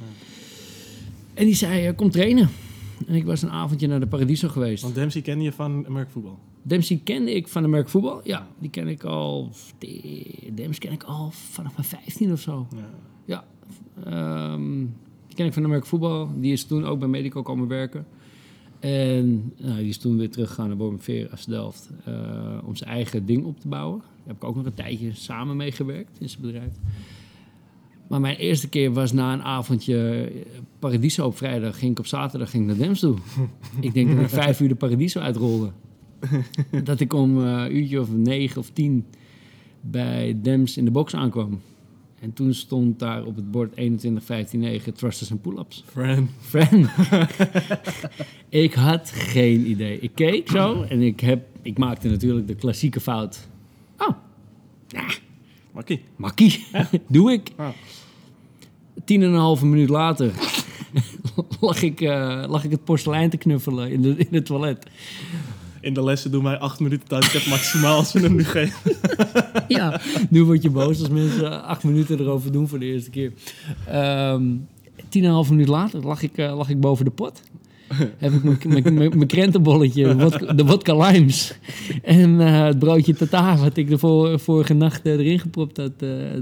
[1.34, 2.48] En die zei, eh, kom trainen.
[3.06, 4.82] En ik was een avondje naar de Paradiso geweest.
[4.82, 6.36] Want Dempsey kende je van American Football.
[6.62, 8.20] Dempsey kende ik van de merk voetbal.
[8.24, 9.50] Ja, die ken ik al...
[10.54, 12.66] Dempsey ken ik al vanaf mijn 15 of zo.
[12.74, 12.90] Ja.
[13.24, 13.44] Ja,
[14.04, 14.78] ehm,
[15.26, 16.30] die ken ik van de merk voetbal.
[16.36, 18.06] Die is toen ook bij Medico komen werken.
[18.80, 23.26] En nou, die is toen weer teruggegaan naar Wormerveer als Delft eh, om zijn eigen
[23.26, 23.98] ding op te bouwen.
[23.98, 26.72] Daar heb ik ook nog een tijdje samen mee gewerkt in zijn bedrijf.
[28.06, 30.42] Maar mijn eerste keer was na een avondje eh,
[30.78, 31.78] Paradiso op vrijdag.
[31.78, 33.16] Ging ik op zaterdag ging naar Dems toe.
[33.80, 35.70] ik denk dat ik vijf uur de Paradiso uitrolde.
[36.84, 39.04] dat ik om eh, een uurtje of negen of tien
[39.80, 41.60] bij Dems in de box aankwam.
[42.20, 45.84] En toen stond daar op het bord 21, 15, 9 thrusters en pull-ups.
[45.86, 46.30] Friend.
[46.40, 46.88] Friend.
[48.48, 50.00] ik had geen idee.
[50.00, 53.48] Ik keek zo en ik, heb, ik maakte natuurlijk de klassieke fout.
[53.98, 54.08] Oh,
[55.72, 56.00] Makkie.
[56.16, 56.64] makkie.
[57.08, 57.50] Doe ik.
[57.56, 57.68] Ah.
[59.04, 60.32] Tien en een halve minuut later
[61.60, 64.86] lag, ik, eh, lag ik het porselein te knuffelen in, de, in het toilet.
[65.86, 68.92] In de lessen doen wij acht minuten heb maximaal als we hem nu geven.
[69.68, 73.32] ja, nu word je boos als mensen acht minuten erover doen voor de eerste keer.
[73.88, 74.42] Ehm
[75.08, 77.42] tien en een half minuut later lag ik, eh, lag ik boven de pot.
[78.18, 78.42] Heb ik
[78.94, 81.52] mijn- krentenbolletje, de wodka- de vodka limes
[82.02, 85.92] en eh, het broodje tata wat ik de vor- vorige nacht eh, erin gepropt had,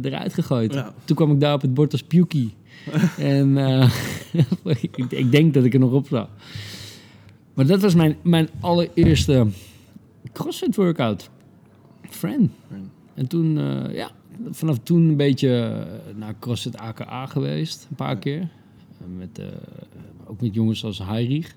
[0.03, 0.75] eruit gegooid.
[0.75, 0.95] Ja.
[1.05, 2.55] Toen kwam ik daar op het bord als Pukie.
[3.19, 3.57] en
[4.81, 6.29] ik, ik denk dat ik er nog op zag.
[7.55, 9.47] Maar dat was mijn, mijn allereerste
[10.33, 11.31] CrossFit workout.
[12.11, 12.51] Friend.
[13.14, 14.11] En toen, eh, ja,
[14.51, 18.40] vanaf toen een beetje eh, naar CrossFit AKA geweest, een paar keer.
[18.40, 18.49] Eh,
[19.19, 19.40] Met,
[20.27, 21.55] ook met jongens als Heinrich.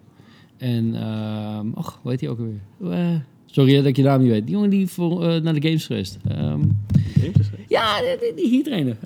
[0.57, 2.99] En, ehm och, hoe heet hij ook alweer?
[2.99, 4.45] Eh, sorry dat ik je naam niet weet.
[4.45, 6.17] Die jongen die voor, naar de games geweest.
[6.27, 6.61] Ehm,
[7.13, 7.59] Games is het.
[7.67, 8.97] ja, die, die- hier trainen.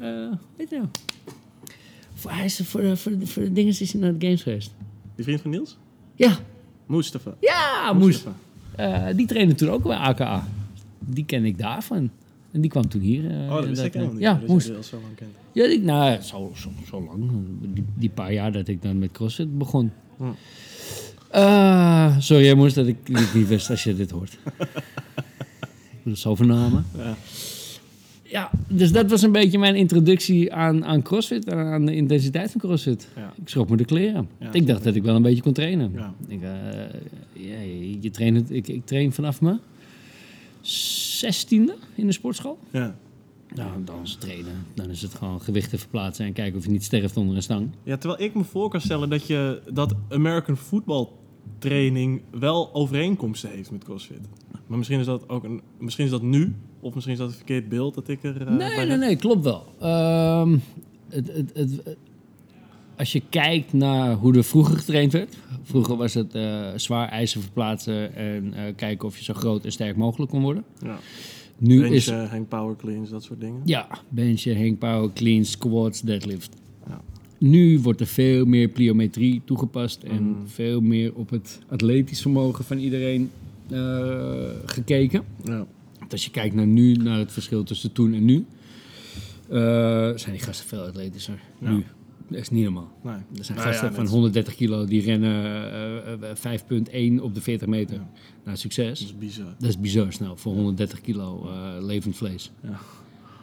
[0.55, 0.87] Weet je nou?
[2.13, 4.43] Voor, hij is voor de, voor, de, voor de dingen is hij naar de games
[4.43, 4.73] geweest.
[5.15, 5.77] Die vriend van Niels?
[6.15, 6.37] Ja,
[6.91, 7.33] Mustafa.
[7.39, 7.93] ja.
[7.93, 8.35] Mustafa.
[8.75, 10.47] Eh, die trainde toen ook bij AKA.
[10.99, 12.09] Die ken ik daarvan.
[12.51, 13.31] En die kwam toen hier.
[13.31, 14.23] eh, Oh, dat wist ik helemaal niet.
[14.23, 14.67] Ja, moest.
[14.67, 15.29] je zo lang kent.
[15.51, 17.29] Ja, ik, nou, zo, zo, zo lang.
[17.73, 19.91] Die, die paar jaar dat ik dan met CrossFit begon.
[20.17, 20.23] Hm.
[21.29, 22.97] Eh, sorry, jij moest dat ik
[23.33, 24.37] niet wist als je dit hoort.
[26.13, 26.85] zo vernamen.
[26.97, 27.15] Ja.
[28.31, 31.45] Ja, dus dat was een beetje mijn introductie aan, aan CrossFit.
[31.45, 33.07] en Aan de intensiteit van CrossFit.
[33.15, 33.33] Ja.
[33.41, 34.29] Ik schrok me de kleren.
[34.39, 35.91] Ja, ik dacht dat ik wel een beetje kon trainen.
[35.95, 36.13] Ja.
[36.27, 36.49] Ik, eh,
[37.33, 39.59] ja, je, je traint ik, ik train vanaf mijn
[40.61, 42.57] zestiende in de sportschool.
[42.71, 42.95] Ja.
[43.55, 44.65] Nou, dan is het trainen.
[44.73, 47.69] Dan is het gewoon gewichten verplaatsen en kijken of je niet sterft onder een stang.
[47.83, 51.07] ja, terwijl ik me voor kan stellen dat je dat American football
[51.59, 54.27] training wel overeenkomsten heeft met CrossFit.
[54.71, 57.35] Maar misschien is dat ook een, misschien is dat nu, of misschien is dat een
[57.35, 58.41] verkeerd beeld dat ik er.
[58.41, 58.99] eh, nee, nee, heb.
[58.99, 59.65] nee, klopt wel.
[59.79, 60.57] Ehm,
[61.09, 61.97] het, het, het,
[62.97, 65.37] als je kijkt naar hoe er vroeger getraind werd.
[65.63, 69.71] Vroeger was het eh, zwaar ijzer verplaatsen en eh, kijken of je zo groot en
[69.71, 70.63] sterk mogelijk kon worden.
[70.81, 70.99] Ja.
[71.57, 73.61] Nu Bench, is hang power cleans, dat soort dingen.
[73.65, 76.55] Ja, benchen, hang power, clean, squats, deadlift.
[76.87, 77.01] Ja.
[77.37, 80.47] Nu wordt er veel meer pliometrie toegepast en Mm.
[80.47, 83.29] veel meer op het atletisch vermogen van iedereen
[84.65, 85.23] gekeken.
[85.43, 85.65] Ja.
[85.99, 88.45] Want als je kijkt naar nu, naar het verschil tussen toen en nu,
[89.49, 89.57] eh,
[90.15, 91.39] zijn die gasten veel atletischer.
[91.59, 91.71] Ja.
[91.71, 91.83] Nu.
[92.29, 92.91] Dat is niet normaal.
[93.03, 93.13] Nee.
[93.13, 97.33] Er zijn Nou gasten ja, van net- 130 kilo die rennen eh, eh, 5,1 op
[97.35, 97.95] de 40 meter.
[97.95, 98.09] Ja.
[98.45, 98.99] Nou, succes.
[98.99, 99.55] Dat is bizar.
[99.59, 102.51] Dat is bizar snel voor 130 kilo eh, levend vlees.
[102.63, 102.69] Ja.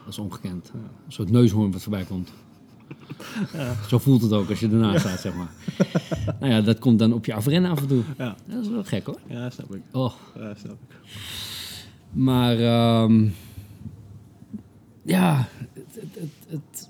[0.05, 0.71] Dat is ongekend.
[0.73, 2.31] Een soort neushoorn wat voorbij komt.
[3.87, 5.51] Zo voelt het ook als je ernaast staat, zeg maar.
[6.39, 8.03] nou ja, dat komt dan op je afrennen af en toe.
[8.17, 8.35] Ja.
[8.45, 9.19] Dat is wel gek hoor.
[9.27, 9.81] ja, snap ik.
[9.91, 10.95] Oh, Ja, snap ik.
[12.11, 13.27] maar ehm,
[15.03, 16.89] ja, het, het, het, het-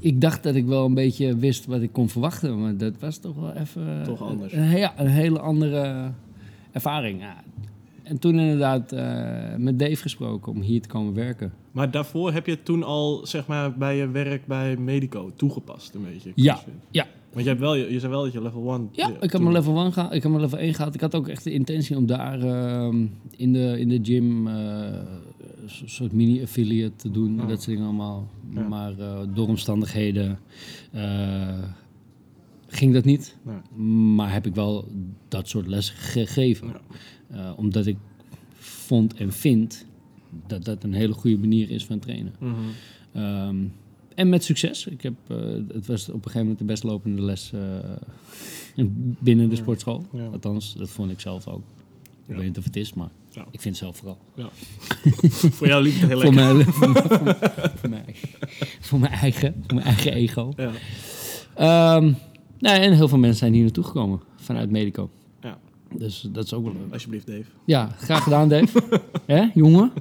[0.00, 3.18] ik dacht dat ik wel een beetje wist wat ik kon verwachten, maar dat was
[3.18, 4.52] toch wel even Toch anders.
[4.52, 6.10] Een, ja, een hele andere
[6.72, 7.20] ervaring.
[7.20, 7.42] Ja.
[8.02, 11.52] En toen inderdaad eh, met Dave gesproken om hier te komen werken.
[11.72, 15.94] Maar daarvoor heb je het toen al, zeg maar, bij je werk bij Medico toegepast,
[15.94, 16.32] een beetje?
[16.34, 16.60] Ja,
[16.90, 18.88] ja, Want je, hebt wel, je, je zei wel dat je level 1...
[18.92, 20.12] Ja, ik heb mijn level 1 gehaald.
[20.12, 20.94] Ik heb mijn level 1 gehad.
[20.94, 24.54] Ik had ook echt de intentie om daar ehm, in, de, in de gym eh,
[25.62, 27.36] een soort mini-affiliate te doen.
[27.36, 27.48] en Oh.
[27.48, 28.28] Dat soort dingen allemaal.
[28.54, 28.68] Ja.
[28.68, 30.38] Maar eh, door omstandigheden
[30.92, 31.58] eh,
[32.66, 33.36] ging dat niet.
[34.14, 34.88] Maar heb ik wel
[35.28, 36.66] dat soort lessen gegeven.
[36.66, 36.80] Ja.
[37.32, 37.96] Eh, omdat ik
[38.58, 39.86] vond en vind
[40.46, 42.32] dat dat een hele goede manier is van trainen.
[42.38, 42.52] Mhm.
[43.12, 43.56] Ehm,
[44.14, 44.86] en met succes.
[44.86, 45.36] Ik heb, eh,
[45.72, 48.84] het was op een gegeven moment de best lopende les eh,
[49.18, 50.06] binnen de sportschool.
[50.12, 50.26] Ja.
[50.26, 51.62] Althans, dat vond ik zelf ook.
[52.26, 53.46] Ik weet niet of het is, maar Ja.
[53.50, 54.18] ik vind het zelf vooral.
[55.56, 56.54] Voor jou liep het heel Voor lekker.
[56.54, 57.36] mijn, voor, mijn, voor, mijn,
[57.74, 58.28] voor mijn eigen-
[58.80, 60.52] voor mijn eigen, voor mijn eigen ego.
[60.56, 60.70] Ja.
[62.58, 65.10] Nou, en heel veel mensen zijn hier naartoe gekomen vanuit Medico.
[65.98, 66.92] Dus dat is ook wel leuk.
[66.92, 67.44] Alsjeblieft, Dave.
[67.64, 68.82] Ja, graag gedaan, Dave.
[69.26, 69.92] Hè, jongen?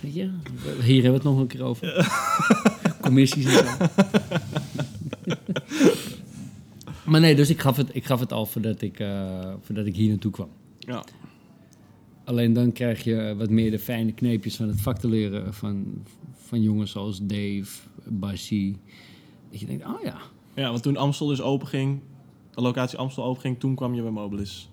[0.00, 0.30] Weet je,
[0.82, 2.08] hier hebben we het nog een keer over.
[3.00, 3.86] Commissies en zo.
[7.04, 9.96] maar nee, dus ik gaf het, ik gaf het al voordat ik, eh, voordat ik
[9.96, 10.48] hier naartoe kwam.
[10.78, 11.04] Ja.
[12.24, 16.02] Alleen dan krijg je wat meer de fijne kneepjes van het vak te leren van,
[16.34, 18.76] van jongens zoals Dave, Basie.
[19.50, 20.16] Dat je denkt, oh ja,
[20.54, 22.00] ja, want toen Amstel dus open ging,
[22.62, 24.68] locatie Amstel open ging, toen kwam je bij Mobilis.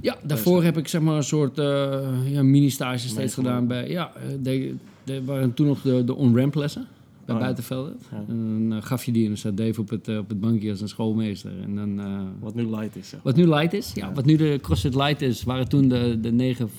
[0.00, 3.88] Ja, daarvoor heb ik zeg maar een soort eh, ja, mini-stage steeds gedaan bij...
[3.88, 6.86] Ja, eh, de, de waren toen nog de, de on-ramp lessen
[7.24, 7.46] bij Oh ja.
[7.46, 7.96] Buitenvelden.
[8.10, 8.24] Ja.
[8.28, 10.70] En dan eh, gaf je die en dan zat Dave op het, op het bankje
[10.70, 11.52] als een schoolmeester.
[11.62, 12.00] En dan,
[12.40, 13.22] Wat nu light is, zeg.
[13.22, 14.12] wat nu light is, ja, Ja.
[14.12, 16.70] wat nu de CrossFit Light is, waren toen de, de negen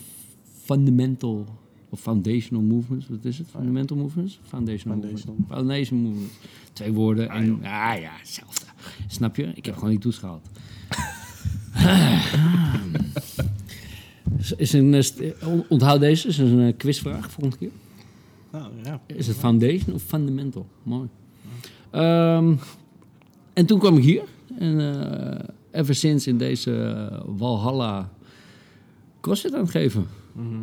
[0.63, 1.45] fundamental
[1.89, 3.07] of foundational movements.
[3.09, 3.47] Wat is het?
[3.49, 4.39] Fundamental movements?
[4.43, 5.35] Foundational, Foundational.
[5.39, 5.55] movements.
[5.55, 6.35] Foundational movements.
[6.73, 7.45] Twee woorden Ah, en...
[7.45, 7.55] joh.
[7.63, 8.62] Ah ja, hetzelfde.
[9.07, 9.43] Snap je?
[9.55, 10.47] Ik heb gewoon niet toesgehaald.
[14.57, 17.71] is een, eh, on- onthoud deze, is een eh, quizvraag volgende keer.
[18.51, 19.01] Nou, ja.
[19.05, 20.67] Is het foundation of fundamental?
[20.83, 21.07] Mooi.
[21.89, 22.55] Ehm,
[23.53, 24.23] en toen kwam ik hier.
[24.59, 26.75] En eh ever sinds in deze
[27.11, 28.09] eh, Walhalla
[29.21, 30.07] CrossFit aan het geven.
[30.31, 30.61] Mhm.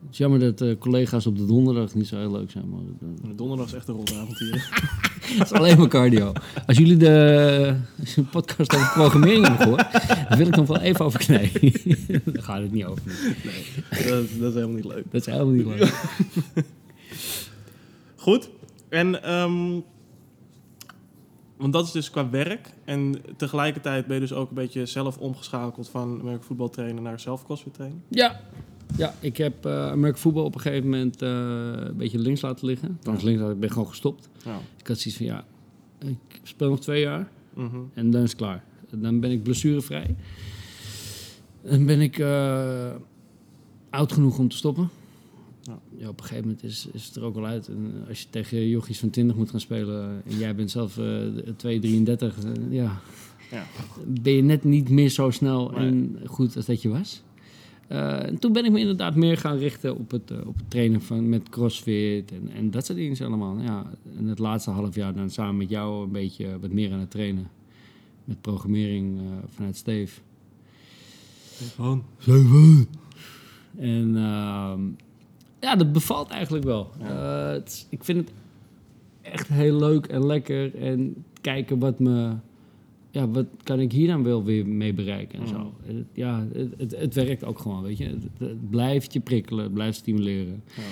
[0.00, 2.68] Het is jammer dat eh, collega's op de donderdag niet zo heel leuk zijn.
[2.70, 2.80] Maar
[3.28, 4.68] De Donderdag is echt een rondavond hier.
[5.38, 6.32] dat is alleen maar cardio.
[6.66, 10.66] Als jullie de als je een podcast over programmering hebben gehoord, dan wil ik nog
[10.66, 11.72] wel even over knijden.
[12.32, 13.02] Daar gaat het niet over.
[13.90, 15.04] dat, dat is helemaal niet leuk.
[15.10, 15.92] Dat is helemaal niet leuk.
[18.16, 18.50] Goed.
[18.88, 19.80] En, ehm,
[21.56, 22.68] want dat is dus qua werk.
[22.84, 27.20] En tegelijkertijd ben je dus ook een beetje zelf omgeschakeld van American voetbal trainen naar
[27.20, 28.02] zelf crossfit trainen.
[28.08, 28.40] Ja.
[28.96, 31.28] Ja, ik heb uh, American voetbal op een gegeven moment eh,
[31.76, 32.96] een beetje links laten liggen.
[33.00, 34.28] Trouwens, links laten, ik ben gewoon gestopt.
[34.44, 34.58] Ja.
[34.78, 35.44] Ik had zoiets van, ja,
[35.98, 37.76] ik speel nog twee jaar Mhm.
[37.94, 38.64] en dan is het klaar.
[38.90, 40.14] Dan ben ik blessurevrij.
[41.62, 42.90] Dan ben ik eh,
[43.90, 44.88] oud genoeg om te stoppen.
[45.62, 45.78] Ja.
[45.98, 47.68] Ja, op een gegeven moment is, is het er ook wel uit.
[47.68, 51.04] En als je tegen jochies van 20 moet gaan spelen en jij bent zelf uh,
[51.56, 53.00] 2,33, uh, ja,
[53.50, 53.66] Ja.
[54.06, 55.86] ben je net niet meer zo snel Nee.
[55.86, 57.22] en goed als dat je was.
[57.92, 60.70] Uh, en toen ben ik me inderdaad meer gaan richten op het, uh, op het
[60.70, 63.60] trainen van, met crossfit en, en dat soort dingen allemaal.
[63.60, 63.86] Ja,
[64.18, 67.10] en het laatste half jaar dan samen met jou een beetje wat meer aan het
[67.10, 67.48] trainen.
[68.24, 70.20] Met programmering uh, vanuit Steve.
[71.74, 72.04] Gewoon.
[73.78, 74.72] En uh,
[75.60, 76.90] ja, dat bevalt eigenlijk wel.
[77.00, 78.32] Uh, het, ik vind het
[79.22, 80.74] echt heel leuk en lekker.
[80.74, 82.32] En kijken wat me.
[83.10, 85.48] Ja, wat kan ik hier dan wel weer mee bereiken en Mm.
[85.48, 85.74] zo.
[85.82, 88.04] Het, ja, het, het, het, werkt ook gewoon, weet je.
[88.04, 90.62] Het, het, blijft je prikkelen, het blijft stimuleren.
[90.76, 90.82] Ja.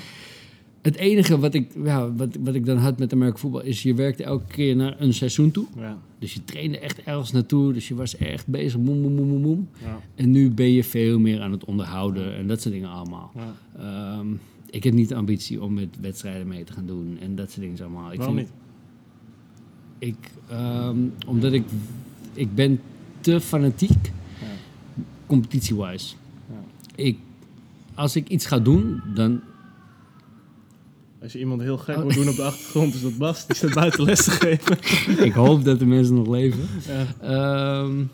[0.83, 3.83] Het enige wat ik, ja, wat, wat ik dan had met Amerika voetbal is...
[3.83, 5.67] je werkte elke keer naar een seizoen toe.
[5.77, 5.99] Ja.
[6.19, 7.73] Dus je trainde echt ergens naartoe.
[7.73, 9.69] Dus je was echt bezig, moem, moem, moem, moem.
[9.85, 10.01] Ja.
[10.15, 13.33] En nu ben je veel meer aan het onderhouden en dat soort dingen allemaal.
[14.19, 17.51] Um, ik heb niet de ambitie om met wedstrijden mee te gaan doen en dat
[17.51, 18.13] soort dingen allemaal.
[18.13, 18.49] Ik Waarom vind,
[19.99, 20.09] niet?
[20.17, 21.65] Ik, um, omdat ik,
[22.39, 22.81] ik ben
[23.21, 24.47] te fanatiek, Ja.
[25.27, 26.15] competitie-wise.
[26.51, 26.65] Ja.
[26.95, 27.19] Ik,
[27.95, 29.41] als ik iets ga doen, dan
[31.23, 32.03] Als je iemand heel gek Oh.
[32.05, 33.47] moet doen op de achtergrond, is dat Bas.
[33.47, 34.79] Die staat buiten les te geven.
[35.27, 36.67] ik hoop dat de mensen nog leven.
[37.23, 37.81] Ja.
[37.83, 38.11] Um,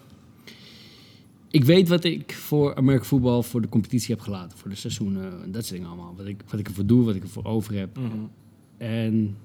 [1.50, 5.42] ik weet wat ik voor Amerika voetbal voor de competitie heb gelaten, voor de seizoenen
[5.42, 6.14] en dat soort dingen allemaal.
[6.16, 7.96] Wat ik, wat ik ervoor doe, wat ik ervoor over heb.
[7.98, 8.08] Mhm.
[8.78, 9.36] En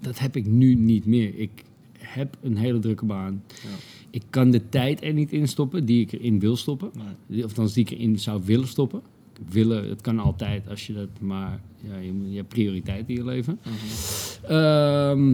[0.00, 1.34] dat heb ik nu niet meer.
[1.38, 1.50] Ik
[1.98, 3.42] heb een hele drukke baan.
[3.46, 3.68] Ja.
[4.10, 6.90] Ik kan de tijd er niet in stoppen die ik erin wil stoppen.
[7.26, 7.44] Nee.
[7.44, 9.02] Of althans die ik erin zou willen stoppen.
[9.50, 13.24] Willen, het kan altijd als je dat, maar ja, je, je hebt prioriteiten in je
[13.24, 13.58] leven.
[13.62, 14.52] Mhm.
[14.52, 15.32] Ehm,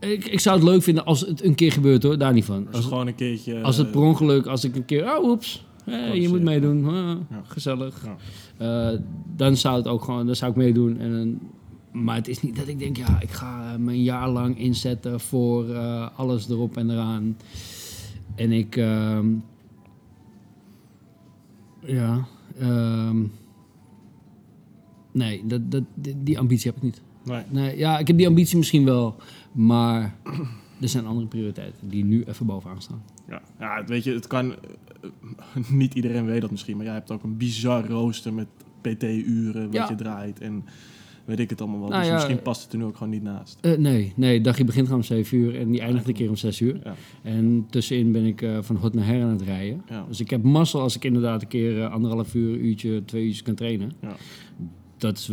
[0.00, 2.68] ik, ik zou het leuk vinden als het een keer gebeurt hoor, daar niet van.
[2.72, 3.62] Als gewoon een keertje...
[3.62, 7.16] als het per ongeluk, als ik een keer, oh oeps, hey, je moet meedoen, ah,
[7.42, 8.06] gezellig.
[8.56, 8.90] Eh,
[9.36, 10.98] dan zou het ook gewoon, dan zou ik meedoen.
[10.98, 11.40] En dan,
[12.02, 14.58] maar het is niet dat ik denk, ja, ik ga eh, me een jaar lang
[14.58, 17.36] inzetten voor eh, alles erop en eraan.
[18.34, 19.26] En ik, ehm,
[21.80, 22.26] ja,
[22.58, 23.22] ehm,
[25.12, 27.00] nee, dat, dat, die, die ambitie heb ik niet.
[27.24, 27.42] Nee.
[27.48, 29.16] Nee, ja, ik heb die ambitie misschien wel,
[29.52, 30.14] maar
[30.80, 33.02] er zijn andere prioriteiten die nu even bovenaan staan.
[33.28, 34.52] Ja, ja weet je, het kan...
[34.52, 38.46] eh, niet iedereen weet dat misschien, maar jij hebt ook een bizar rooster met
[38.80, 39.88] PT-uren wat Ja.
[39.88, 40.64] je draait en
[41.26, 41.88] weet ik het allemaal wel.
[41.88, 43.58] Nou dus ja, misschien eh, past het er nu ook gewoon niet naast.
[43.60, 46.36] Eh, nee, nee, dagje begint gewoon om 7 uur en die eindigt een keer om
[46.36, 46.80] 6 uur.
[46.84, 49.82] Ja, En tussenin ben ik eh, van hot naar her aan het rijden.
[49.88, 50.04] ja.
[50.08, 53.42] Dus ik heb mazzel als ik inderdaad een keer eh, anderhalf uur, uurtje, twee uurtjes
[53.42, 53.92] kan trainen.
[54.00, 54.16] Ja.
[54.98, 55.30] Dat is,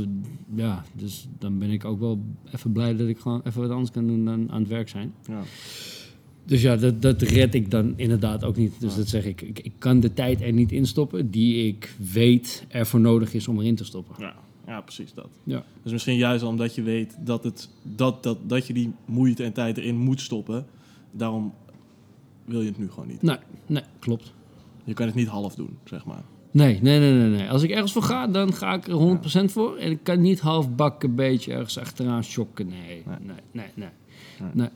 [0.55, 2.19] ja, dus dan ben ik ook wel
[2.53, 5.13] even blij dat ik gewoon even wat anders kan doen dan aan het werk zijn.
[5.27, 5.41] ja.
[6.45, 8.79] Dus ja, dat, dat red ik dan inderdaad ook niet.
[8.79, 8.97] Dus Ja.
[8.97, 12.65] dat zeg ik, ik, ik kan de tijd er niet in stoppen die ik weet
[12.67, 14.15] ervoor nodig is om erin te stoppen.
[14.19, 14.35] Ja,
[14.73, 15.29] ja, precies dat.
[15.43, 15.63] Ja.
[15.83, 19.53] Dus misschien juist omdat je weet dat, het, dat, dat, dat je die moeite en
[19.53, 20.65] tijd erin moet stoppen,
[21.11, 21.53] daarom
[22.45, 23.21] wil je het nu gewoon niet.
[23.21, 24.33] Nee, nee, klopt.
[24.83, 26.23] Je kan het niet half doen, zeg maar.
[26.51, 27.49] Nee, nee, nee, nee, nee.
[27.49, 29.77] Als ik ergens voor ga, dan ga ik er 100% voor.
[29.77, 32.67] En ik kan niet half bakken een beetje ergens achteraan shocken.
[32.67, 33.17] Nee, Nee.
[33.21, 33.89] nee, nee, nee.
[34.53, 34.69] Nee.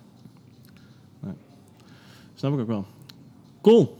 [1.19, 1.33] nee.
[2.33, 2.85] Snap ik ook wel.
[3.61, 3.97] Cool.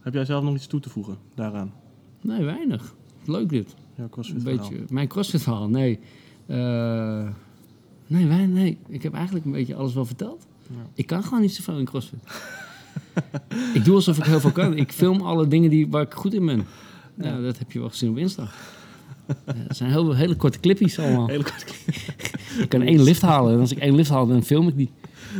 [0.00, 1.72] Heb jij zelf nog iets toe te voegen daaraan?
[2.20, 2.94] Nee, weinig.
[3.24, 3.74] Leuk dit.
[4.10, 4.76] CrossFit Een beetje.
[4.88, 5.98] Mijn crossfit verhaal, nee.
[6.46, 7.28] Eh,
[8.06, 8.78] nee, wij, nee.
[8.88, 10.46] Ik heb eigenlijk een beetje alles wel verteld.
[10.68, 10.74] Ja.
[10.94, 12.18] Ik kan gewoon niet zoveel in crossfit.
[13.74, 14.76] ik doe alsof ik heel veel kan.
[14.76, 16.66] Ik film alle dingen die, waar ik goed in ben.
[17.14, 18.48] Ja, dat heb je wel gezien op Insta.
[19.26, 21.26] Ja, Het zijn heel, hele korte clipjes allemaal.
[21.26, 21.74] Hele kort.
[22.62, 23.54] Ik kan één lift halen.
[23.54, 24.90] En als ik één lift haal, dan film ik die.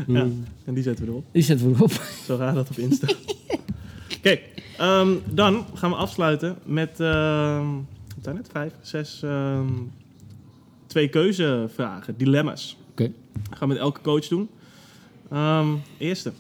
[0.07, 0.27] Ja,
[0.65, 1.25] en die zetten we erop.
[1.33, 1.93] Die zetten we erop.
[2.25, 3.07] Zo gaat dat op Insta.
[4.19, 4.39] Oké,
[4.79, 7.67] ehm, dan gaan we afsluiten met, ehm
[8.19, 9.67] wat zijn het, vijf, zes, ehm,
[10.87, 12.77] twee keuzevragen, dilemma's.
[12.91, 13.13] Oké.
[13.51, 14.49] Gaan we met elke coach doen.
[15.31, 16.33] Ehm, eerste,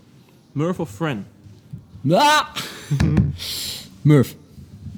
[0.53, 1.25] Murph of Fran?
[2.11, 2.47] Ah!
[4.03, 4.35] Murph.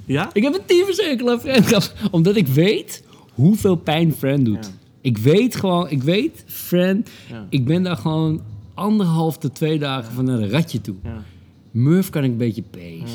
[0.05, 0.29] Ja?
[0.33, 1.93] Ik heb een tyfushekel aan Fran gehad.
[2.11, 4.65] Omdat ik weet hoeveel pijn Fran doet.
[4.65, 4.71] Ja.
[5.01, 7.45] Ik weet gewoon, ik weet, Fran, Ja.
[7.49, 8.41] ik ben daar gewoon
[8.73, 10.95] anderhalf tot twee dagen van naar een ratje toe.
[11.03, 11.23] Ja.
[11.71, 12.63] Murph kan ik een beetje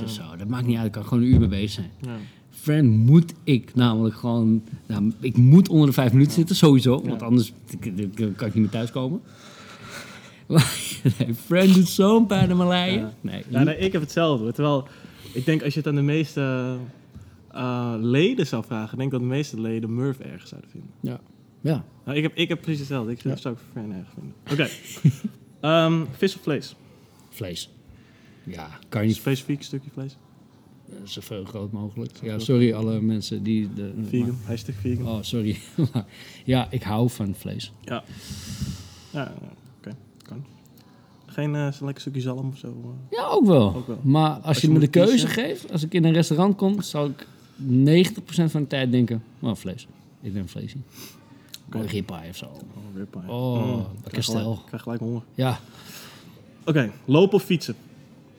[0.04, 0.22] of zo.
[0.38, 1.90] Dat maakt niet uit, ik kan gewoon een uur mee bezig zijn.
[2.66, 4.62] Fran moet ik namelijk gewoon...
[4.86, 7.02] Nou, ik moet onder de vijf minuten zitten, sowieso.
[7.02, 7.52] Want anders
[8.36, 9.20] kan ik niet meer thuiskomen.
[11.18, 12.92] Nee, Fran doet zo'n pijn aan mijn.
[12.98, 13.12] Ja.
[13.20, 14.42] Nee, Ja, nee, ik heb hetzelfde.
[14.44, 14.52] hoor.
[14.52, 14.88] Terwijl,
[15.32, 16.76] ik denk als je het aan de meeste
[17.50, 20.90] eh, leden zou vragen, denk ik dat de meeste leden Murph erg zouden vinden.
[21.00, 21.20] ja.
[21.60, 21.84] ja.
[22.04, 23.12] Nou, ik, heb, ik heb precies hetzelfde.
[23.12, 23.36] Ik Ja.
[23.36, 24.34] zou ik Fran erg vinden.
[24.52, 24.68] Oké.
[25.60, 26.76] Ehm, vis of vlees?
[27.30, 27.70] Vlees.
[28.44, 30.16] Ja, kan je niet Specifiek stukje vlees?
[30.90, 32.10] Eh, zoveel groot mogelijk.
[32.22, 33.68] Ja, sorry alle mensen die...
[33.74, 35.06] De, Vegan, hashtag vegan.
[35.08, 35.58] Oh, sorry.
[35.92, 36.04] Maar
[36.44, 37.72] ja, ik hou van vlees.
[37.84, 38.04] Ja.
[39.10, 39.34] Ja,
[39.78, 39.96] oké.
[40.22, 40.44] Kan.
[41.26, 42.66] Geen zo'n lekker stukje zalm of zo?
[42.68, 43.18] eh?
[43.18, 43.74] Ja, ook wel.
[43.74, 43.98] Ook wel.
[44.02, 45.08] Maar als, je je me de kiezen.
[45.10, 47.26] keuze geeft, als ik in een restaurant kom, zal ik
[47.66, 49.86] 90% van de tijd denken, oh, vlees.
[50.20, 50.80] Ik ben vleesie.
[51.66, 51.78] Oké.
[51.78, 52.44] Een ribeye of zo.
[52.44, 53.30] Oh, ribeye.
[53.30, 54.40] Oh, Mm, lekker krijg stel.
[54.42, 55.22] gelijk- krijg gelijk honger.
[55.34, 55.60] Ja,
[56.64, 57.74] Oké, lopen of fietsen?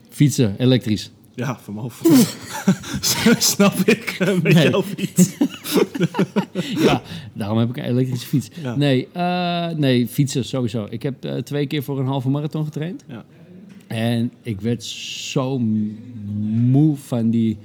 [0.09, 1.11] fietsen, elektrisch.
[1.37, 2.07] Ja, van mijn hoofd.
[3.53, 4.15] Snap ik.
[4.19, 4.69] Een beetje Nee.
[4.69, 5.37] jouw fiets.
[6.85, 7.01] ja,
[7.33, 8.49] daarom heb ik een elektrische fiets.
[8.61, 8.75] Ja.
[8.75, 10.87] Nee, eh, nee, fietsen sowieso.
[10.89, 13.03] Ik heb eh, twee keer voor een halve marathon getraind.
[13.07, 13.25] Ja.
[13.87, 15.59] En ik werd zo
[16.49, 17.57] moe van die,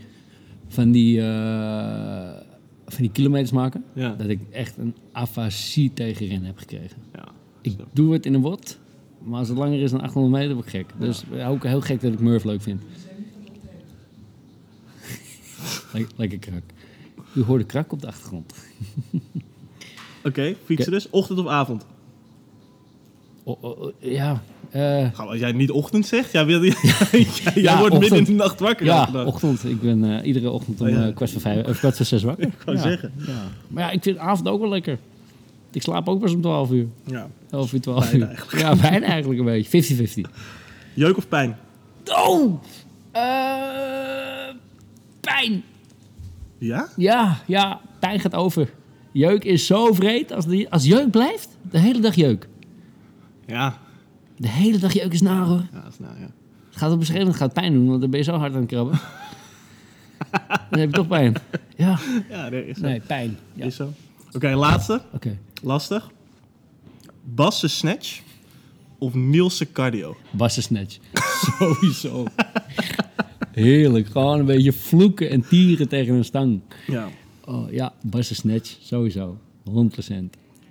[0.68, 2.30] van die, eh,
[2.87, 3.85] van die kilometers maken.
[3.92, 4.14] Ja.
[4.18, 6.96] Dat ik echt een afasie tegenin heb gekregen.
[7.14, 7.24] ja.
[7.62, 8.78] Ik doe het in een word,
[9.24, 10.87] maar als het langer is dan 800 meter, word ik gek.
[10.98, 12.82] Dus ook heel gek dat ik Murph leuk vind.
[15.92, 16.62] Lek- Lekker krak.
[17.33, 18.55] U hoorde krak op de achtergrond.
[20.25, 21.11] Oké, fietsen dus.
[21.11, 21.87] Ochtend of avond?
[23.44, 26.75] Oh, oh, oh, ja, eh, als jij niet ochtend zegt, jij, wil, jij,
[27.12, 28.87] jij Ja, wordt midden in de nacht wakker.
[28.87, 29.27] ja, dag.
[29.27, 29.64] ochtend.
[29.64, 32.22] Ik ben eh, iedere ochtend om Oh, eh, kwart, voor vijf, of kwart voor zes
[32.22, 32.46] wakker.
[32.66, 32.77] Ik ja.
[32.81, 33.12] zeggen.
[33.27, 33.33] Ja.
[33.68, 34.98] Maar ja, ik vind avond ook wel lekker.
[35.72, 36.87] Ik slaap ook pas om 12 uur.
[37.07, 37.29] Ja.
[37.51, 38.59] 11 uur, 12 Bijna uur.
[38.59, 40.27] Ja, bijna eigenlijk een beetje.
[40.27, 40.31] 50-50.
[40.94, 41.57] Jeuk of pijn?
[42.07, 42.62] Oh!
[43.12, 43.22] Eh,
[45.46, 45.62] pijn.
[46.59, 46.88] Ja?
[46.96, 48.72] Ja, ja, pijn gaat over.
[49.12, 50.33] Jeuk is zo vreed.
[50.33, 52.49] Als, die, als jeuk blijft, de hele dag jeuk.
[53.47, 53.78] Ja.
[54.36, 55.66] De hele dag jeuk is naar hoor.
[55.72, 56.30] Ja, dat is nou ja.
[56.68, 58.61] Het gaat op een gegeven gaat pijn doen, want dan ben je zo hard aan
[58.61, 59.01] het krabben.
[60.70, 61.34] dan heb je toch pijn.
[61.76, 61.99] Ja,
[62.30, 62.82] Ja, nee, is zo.
[62.86, 63.38] nee, pijn.
[63.53, 63.64] Ja.
[63.64, 63.93] Is zo.
[64.32, 65.03] Oké, laatste.
[65.12, 65.38] Oké.
[65.62, 66.11] Lastig.
[67.24, 68.20] Basse snatch
[68.99, 70.16] of Nielse cardio?
[70.30, 70.99] Bassen snatch.
[71.59, 72.24] Sowieso.
[73.53, 74.07] Heerlijk.
[74.07, 76.61] Gewoon een beetje vloeken en tieren tegen een stang.
[76.86, 77.09] Ja.
[77.44, 78.76] Oh ja, bassen snatch.
[78.82, 79.38] Sowieso.
[79.70, 80.12] 100%.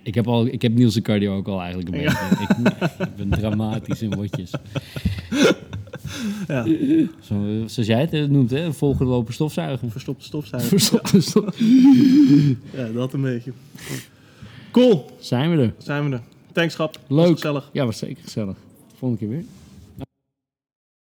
[0.02, 2.18] Ik heb, al, ik heb Niels' cardio ook al eigenlijk een beetje.
[2.40, 2.48] Ik,
[3.08, 4.50] ik ben dramatisch in wotjes.
[6.48, 6.66] Ja.
[7.20, 8.72] Zo, zoals jij het eh, noemt, hè?
[8.72, 9.90] Volgende lopen stofzuigen.
[9.90, 10.68] Verstopte stofzuiger.
[10.70, 11.58] Verstopte stof-
[12.76, 13.52] Ja, dat een beetje.
[14.70, 15.74] Cool, Zijn we er.
[15.78, 16.22] zijn we er.
[16.52, 16.98] Thanks, schap.
[17.08, 17.32] Was Leuk.
[17.34, 17.70] gezellig.
[17.72, 18.56] Ja, was zeker gezellig.
[18.98, 19.44] Volgende keer weer.